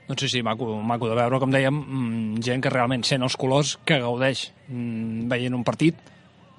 [0.09, 3.37] Doncs sí, sí, maco, maco de veure, com dèiem, mm, gent que realment sent els
[3.39, 5.95] colors, que gaudeix mm, veient un partit,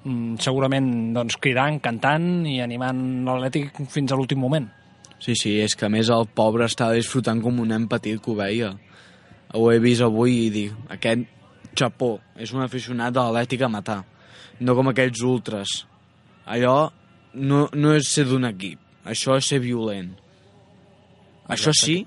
[0.05, 4.70] mm, segurament doncs, cridant, cantant i animant l'Atlètic fins a l'últim moment.
[5.20, 8.32] Sí, sí, és que a més el pobre estava disfrutant com un nen petit que
[8.32, 8.72] ho veia.
[9.55, 11.29] Ho he vist avui i dic, aquest
[11.79, 14.01] xapó és un aficionat de l'Atlètic a matar,
[14.61, 15.85] no com aquells ultres.
[16.45, 16.91] Allò
[17.35, 20.11] no, no és ser d'un equip, això és ser violent.
[21.55, 22.01] Això sí,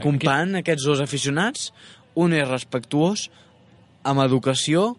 [0.00, 1.70] comparant aquests dos aficionats,
[2.16, 3.28] un és respectuós,
[4.06, 4.94] amb educació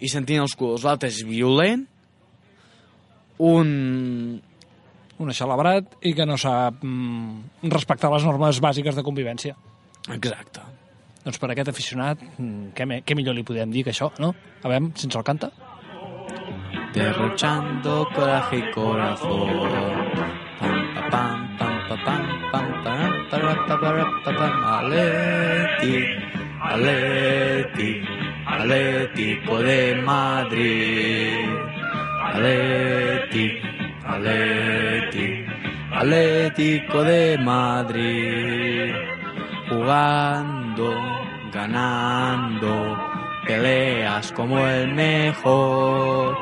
[0.00, 0.84] i sentint els colors.
[0.86, 1.86] L'altre és violent,
[3.38, 3.72] un...
[5.16, 9.54] Un aixalabrat i que no sap mm, respectar les normes bàsiques de convivència.
[10.14, 10.62] Exacte.
[11.26, 14.34] Doncs per aquest aficionat, mm, què, me, què millor li podem dir que això, no?
[14.62, 15.50] A veure, si ens el canta.
[16.94, 19.50] Derrochando coraje y corazón.
[20.60, 24.64] Pam, pa, pam, pam, pa, pam, pam, pam, para, pa, para, pa, pam.
[24.76, 25.96] Atleti,
[26.62, 27.90] Atleti,
[28.46, 31.50] Atlético de Madrid.
[32.22, 33.46] Atleti,
[34.04, 35.44] Atleti,
[35.92, 39.15] Atlético de Madrid.
[39.68, 40.94] Jugando,
[41.52, 42.98] ganando,
[43.46, 46.36] peleas como el mejor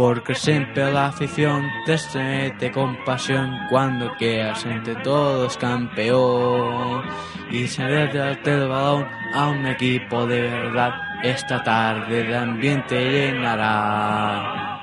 [0.00, 7.02] porque siempre la afición te siente con pasión cuando quieras entre todos campeón
[7.50, 14.78] y se darte el balón a un equipo de verdad esta tarde de ambiente llenará.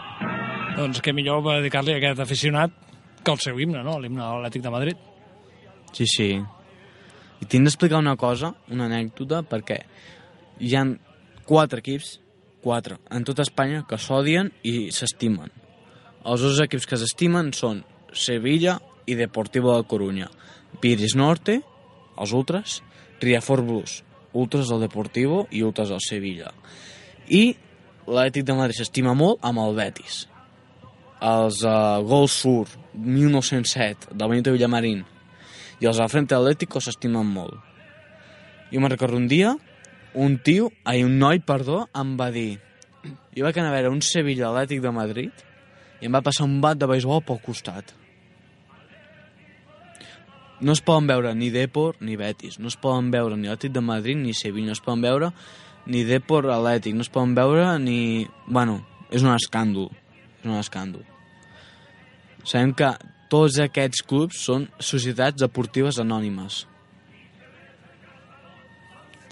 [0.77, 2.69] Doncs què millor dedicar-li a aquest aficionat
[3.23, 3.97] que el seu himne, no?
[3.97, 4.97] L'himne de l'Atlètic de Madrid.
[5.97, 6.29] Sí, sí.
[7.41, 9.81] I tinc d'explicar una cosa, una anècdota, perquè
[10.59, 10.95] hi han
[11.45, 12.17] quatre equips,
[12.63, 15.53] quatre, en tota Espanya, que s'odien i s'estimen.
[16.27, 20.27] Els dos equips que s'estimen són Sevilla i Deportivo de Coruña.
[20.81, 21.61] Piris Norte,
[22.17, 22.81] els ultras,
[23.21, 24.01] Riafor Blues,
[24.33, 26.51] ultras del Deportivo i ultras del Sevilla.
[27.29, 27.55] I
[28.07, 30.25] l'Atlètic de Madrid s'estima molt amb el Betis.
[31.23, 35.05] Els uh, Gol Sur 1907 del Benito Villamarín
[35.81, 37.57] i els del Frente Atlético s'estimen molt.
[38.71, 39.55] Jo me'n recordo un dia,
[40.17, 42.57] un tio, ai, un noi, perdó, em va dir
[43.37, 45.45] jo vaig anar a veure un Sevilla Atlètic de Madrid
[46.01, 47.93] i em va passar un bat de beisbol pel costat.
[50.57, 53.83] No es poden veure ni Depor ni Betis, no es poden veure ni Atlètic de
[53.85, 55.31] Madrid ni Sevilla, no es poden veure
[55.85, 58.25] ni Depor Atlètic, no es poden veure ni...
[58.47, 58.81] Bueno,
[59.13, 59.91] és un escàndol,
[60.41, 61.05] és un escàndol.
[62.41, 62.89] Sabem que
[63.31, 66.65] tots aquests clubs són societats deportives anònimes.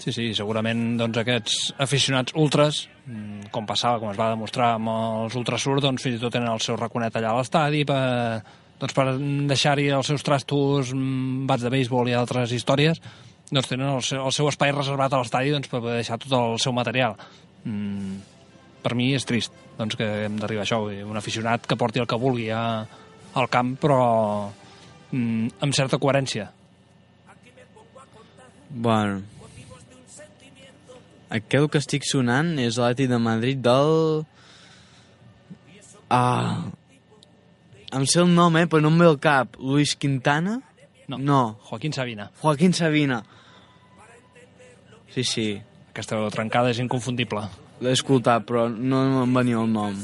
[0.06, 4.92] Sí, sí, segurament doncs, aquests aficionats ultras, mm, com passava, com es va demostrar amb
[4.92, 8.42] els Ultrasur, doncs fins i tot tenen el seu raconet allà a l'estadi per,
[8.78, 9.06] doncs, per
[9.50, 13.00] deixar-hi els seus trastos, mm, bats de béisbol i altres històries,
[13.50, 16.58] doncs tenen el seu, el seu espai reservat a l'estadi doncs, per deixar tot el
[16.60, 17.16] seu material.
[17.64, 18.20] Mm,
[18.82, 22.06] per mi és trist doncs, que hem d'arribar a això, un aficionat que porti el
[22.06, 22.86] que vulgui a,
[23.36, 24.00] al camp, però
[25.12, 26.48] mm, amb certa coherència.
[28.70, 29.22] Bueno.
[31.36, 34.24] Aquest que estic sonant és l'Atlètic de Madrid del...
[36.08, 36.66] Ah...
[37.96, 39.54] Em sé el nom, eh, però no em ve al cap.
[39.62, 40.58] Luis Quintana?
[41.08, 41.18] No.
[41.22, 41.40] No.
[41.68, 42.30] Joaquín Sabina.
[42.42, 43.22] Joaquín Sabina.
[45.14, 45.46] Sí, sí.
[45.94, 47.46] Aquesta trencada és inconfundible.
[47.80, 49.96] L'he escoltat, però no em venia el nom.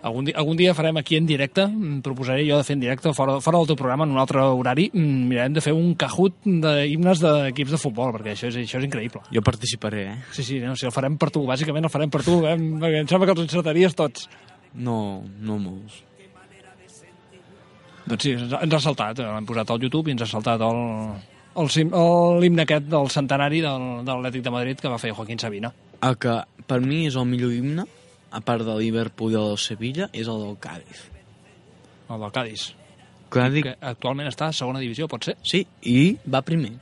[0.00, 3.10] Algun dia, algun dia farem aquí en directe, mm, proposaré jo de fer en directe,
[3.12, 6.36] fora, fora del teu programa, en un altre horari, mm, mirarem de fer un cajut
[6.44, 9.20] d'himnes d'equips de futbol, perquè això és, això és increïble.
[9.34, 10.16] Jo participaré, eh?
[10.30, 12.52] Sí, sí, no, si el farem per tu, bàsicament el farem per tu, eh?
[12.54, 14.28] em sembla que els encertaries tots.
[14.74, 16.04] No, no molts.
[18.06, 22.40] Doncs sí, ens ha- saltat, eh, l'hem posat al YouTube i ens ha saltat el-
[22.40, 25.72] l'himne aquest del centenari del, de l'Atlètic de Madrid que va fer Joaquín Sabina.
[26.00, 27.84] El que per mi és el millor himne,
[28.30, 31.06] a part de Liverpool i el del Sevilla, és el del Cádiz.
[32.08, 32.74] El del Cádiz,
[33.30, 35.36] Cádiz, que actualment està a segona divisió, pot ser?
[35.44, 36.72] sí, i va primer.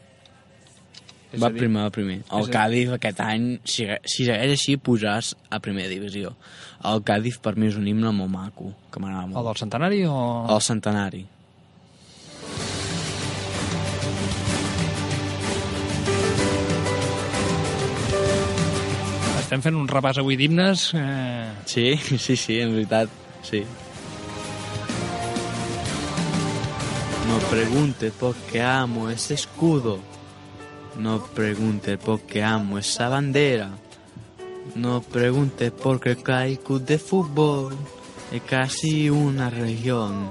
[1.32, 2.20] És va dir, primer, va primer.
[2.30, 6.36] El dir- Cádiz aquest any, si, si segueix així, pujaràs a primera divisió.
[6.86, 9.46] El Cádiz per mi és un himne molt maco, que m'agrada El molt.
[9.48, 10.46] del centenari o...?
[10.54, 11.26] El centenari.
[19.46, 20.88] Estem fent un repàs avui d'himnes.
[20.98, 21.50] Eh...
[21.70, 21.84] Sí,
[22.24, 23.12] sí, sí, en veritat,
[23.46, 23.60] sí.
[27.28, 30.00] No pregunte por qué amo ese escudo.
[30.98, 33.70] No pregunte por qué amo esa bandera.
[34.74, 37.76] No pregunte por qué el club de fútbol
[38.32, 40.28] es casi una región.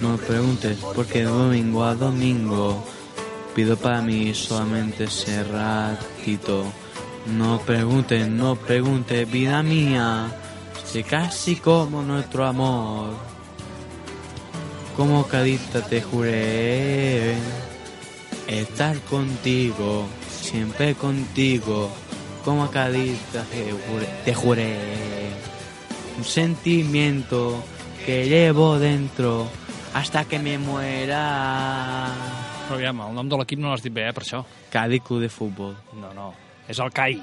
[0.00, 2.82] No preguntes por qué domingo a domingo
[3.58, 6.64] pido para mí solamente ese ratito.
[7.36, 10.28] No pregunte, no pregunte, vida mía,
[10.84, 13.10] si casi como nuestro amor.
[14.96, 17.34] Como cadita te juré
[18.46, 21.90] estar contigo, siempre contigo.
[22.44, 24.78] Como cadita te juré, te juré
[26.16, 27.62] un sentimiento
[28.06, 29.48] que llevo dentro
[29.94, 32.08] hasta que me muera.
[32.68, 34.44] Però aviam, el nom de l'equip no l'has dit bé, eh, per això.
[34.68, 35.74] De Fútbol.
[35.94, 36.34] No, no,
[36.68, 37.20] és el CAI.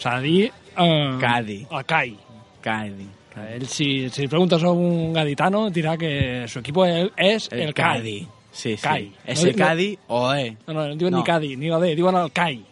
[0.00, 0.52] S'ha de dir...
[0.76, 1.60] Eh, Cadi.
[1.70, 2.16] El CAI.
[2.64, 3.10] Cádiz.
[3.34, 7.74] Ell, si, si li preguntes a un gaditano, dirà que su equipo és el, el
[7.74, 7.98] CAI.
[7.98, 8.28] Cádiz.
[8.54, 8.82] Sí, sí.
[8.82, 9.12] Cadi.
[9.26, 10.56] Ese No, no- Cádiz o E.
[10.66, 11.18] No, no, no diuen No.
[11.18, 12.62] ni Cadi, ni la D, diuen el CAI.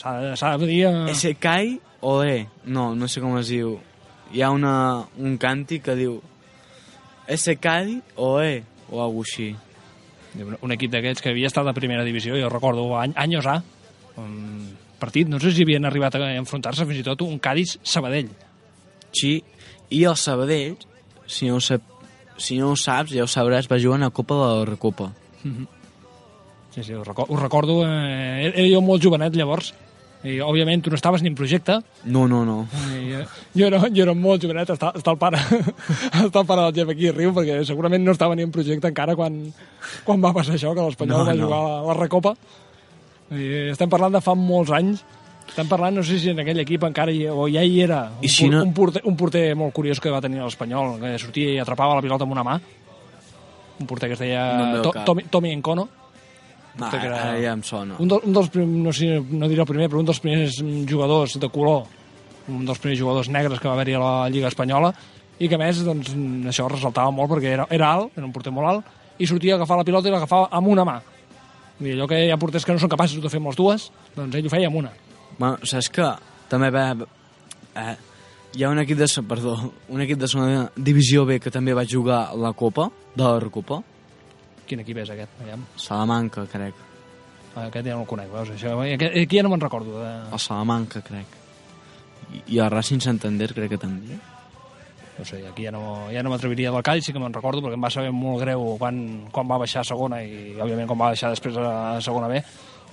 [0.00, 0.86] S'ha de, dir...
[0.86, 1.10] Eh...
[1.10, 2.46] Ese Cai o E.
[2.64, 3.76] No, no sé com es diu.
[4.32, 6.16] Hi ha una, un càntic que diu
[7.28, 8.62] Ese Cadi o E.
[8.90, 9.50] O alguna així.
[10.60, 13.60] Un, equip d'aquests que havia estat a primera divisió, jo recordo any, anys A,
[15.00, 18.30] partit, no sé si havien arribat a enfrontar-se fins i tot un Cádiz-Sabadell.
[19.16, 19.38] Sí.
[19.90, 20.76] I el Sabadell,
[21.26, 21.82] si no sap,
[22.36, 25.12] si no ho saps, ja ho sabràs, va jugar a la Copa de la Recopa.
[26.74, 29.72] Sí, sí, ho recordo, ho recordo eh, era jo molt jovenet llavors,
[30.26, 32.56] I, òbviament, tu no estaves ni en projecte, No, no, no.
[32.98, 33.24] i, eh,
[33.54, 35.38] jo, era, jo era molt jovenet, està, està, el pare,
[36.26, 39.14] està el pare del Jeff aquí riu, perquè segurament no estava ni en projecte encara
[39.14, 39.36] quan,
[40.04, 41.44] quan va passar això, que l'Espanyol No, va no.
[41.46, 42.34] jugar la, la Recopa.
[43.30, 45.00] Estem parlant de fa molts anys,
[45.48, 48.24] estem parlant, no sé si en aquell equip encara hi, o ja hi era, un,
[48.24, 51.52] I si no- un, porter, un porter molt curiós que va tenir l'Espanyol, que sortia
[51.54, 52.56] i atrapava la pilota amb una mà,
[53.80, 54.92] un porter que es No deia al to.
[55.04, 55.88] Tommy, Tommy Encono,
[56.80, 57.96] Va, que era- ja em sona.
[57.98, 60.58] un, del, un dels prim, no, sé, no diré el primer, però un dels primers
[60.88, 61.84] jugadors de color,
[62.48, 64.92] un dels primers jugadors negres que va haver-hi a la Lliga Espanyola,
[65.38, 66.14] i que a més doncs,
[66.46, 68.84] això ressaltava molt perquè era, era alt, era un porter molt alt,
[69.18, 71.00] i sortia a agafar la pilota i l'agafava amb una mà.
[71.80, 73.90] I allò que hi ha porters que no són capaços de fer amb les dues,
[74.16, 74.92] doncs ell ho feia amb una.
[75.38, 76.06] Bueno, saps que
[76.48, 76.86] també va...
[77.76, 77.96] Eh,
[78.56, 79.08] hi ha un equip de...
[79.28, 79.58] Perdó,
[79.92, 83.82] un equip de segona divisió B que també va jugar la Copa, de la Recopa,
[84.66, 85.34] Quin equip és aquest?
[85.44, 85.62] Aviam.
[85.78, 86.78] Salamanca, crec.
[87.54, 88.50] Ah, Aquest ja no el conec, veus?
[88.56, 90.00] Això, aquest, aquí ja no me'n recordo.
[90.02, 90.08] De...
[90.34, 91.36] El Salamanca, crec.
[92.32, 94.18] I, i el Racing Santander, crec que també.
[95.16, 97.78] No sé, aquí ja no, ja no m'atreviria del Call, sí que me'n recordo, perquè
[97.78, 98.98] em va saber molt greu quan,
[99.32, 102.42] quan va baixar a segona i, òbviament, quan va baixar després a segona B.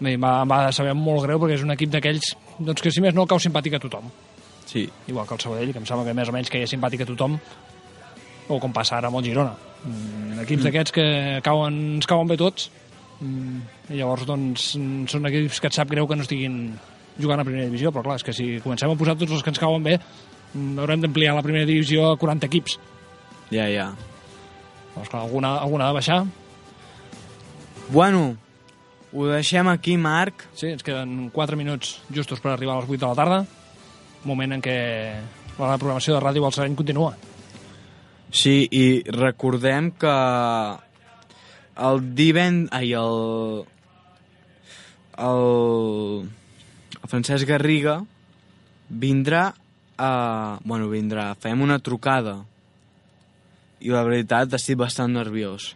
[0.03, 3.03] Em va, em va saber molt greu perquè és un equip d'aquells doncs, que, si
[3.03, 4.07] més no, cau simpàtic a tothom.
[4.65, 4.87] Sí.
[5.11, 7.35] Igual que el Sabadell, que em sembla que més o menys caia simpàtic a tothom,
[8.47, 9.53] o com passa ara amb el Girona.
[9.83, 10.65] Mm, equips mm.
[10.69, 11.05] d'aquests que
[11.45, 12.69] cauen, ens cauen bé tots,
[13.19, 13.59] mm,
[13.91, 14.73] i llavors doncs,
[15.11, 16.59] són equips que et sap greu que no estiguin
[17.19, 19.53] jugant a primera divisió, però clar, és que si comencem a posar tots els que
[19.53, 19.99] ens cauen bé,
[20.53, 22.77] haurem d'ampliar la primera divisió a 40 equips.
[23.51, 23.91] Ja, ja.
[24.93, 26.23] Doncs clar, alguna, alguna ha de baixar.
[27.89, 28.37] Bueno,
[29.13, 30.47] ho deixem aquí, Marc.
[30.57, 33.39] Sí, ens queden 4 minuts justos per arribar a les 8 de la tarda,
[34.25, 34.77] moment en què
[35.59, 37.13] la programació de Ràdio Balsareny continua.
[38.33, 40.13] Sí, i recordem que
[41.89, 42.69] el divend...
[42.73, 43.65] Ai, el...
[45.21, 46.29] El...
[47.03, 47.99] El Francesc Garriga
[48.89, 49.51] vindrà
[50.03, 50.59] a...
[50.67, 51.31] Bueno, vindrà...
[51.39, 52.41] Fem una trucada.
[53.83, 55.73] I la veritat, estic bastant nerviós.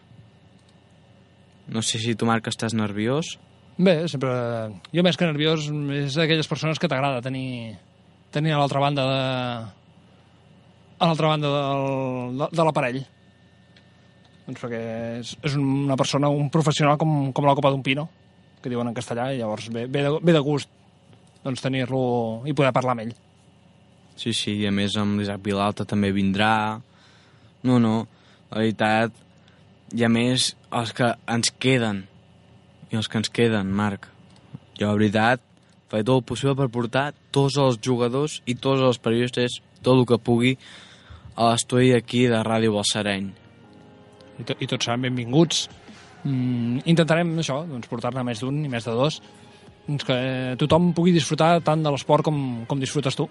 [1.67, 3.35] No sé si tu, Marc, estàs nerviós.
[3.77, 4.31] Bé, sempre...
[4.95, 5.67] Jo més que nerviós
[5.97, 7.75] és d'aquelles persones que t'agrada tenir,
[8.33, 9.19] tenir a l'altra banda de...
[10.97, 13.03] a l'altra banda del, de, de l'aparell.
[14.47, 14.81] Doncs perquè
[15.19, 18.07] és, és una persona, un professional com, com la copa d'un pino,
[18.63, 20.71] que diuen en castellà, i llavors ve, ve, de, ve de gust
[21.43, 23.15] doncs, tenir-lo i poder parlar amb ell.
[24.17, 26.81] Sí, sí, i a més amb l'Isaac Vilalta també vindrà.
[27.63, 27.95] No, no,
[28.51, 29.23] la veritat...
[29.95, 32.01] I a més, els que ens queden,
[32.91, 34.09] i els que ens queden, Marc,
[34.75, 35.39] jo, la veritat,
[35.87, 40.03] faré tot el possible per portar tots els jugadors i tots els periodistes, tot el
[40.09, 40.57] que pugui,
[41.37, 43.29] a l'estudi aquí de Ràdio Balsareny.
[44.41, 45.67] I, to, i tots seran benvinguts.
[46.25, 49.21] Mm, intentarem això, doncs, portar-ne més d'un i més de dos,
[49.87, 50.17] doncs que
[50.59, 53.29] tothom pugui disfrutar tant de l'esport com, com disfrutes tu.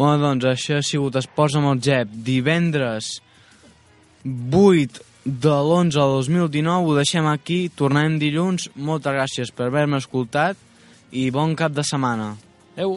[0.00, 2.12] Bueno, doncs això ha sigut Esports amb el Jep.
[2.24, 3.18] Divendres
[4.24, 8.70] 8 de l'11 al 2019 ho deixem aquí, tornem dilluns.
[8.80, 10.56] Moltes gràcies per haver-me escoltat
[11.12, 12.30] i bon cap de setmana.
[12.78, 12.96] Adéu!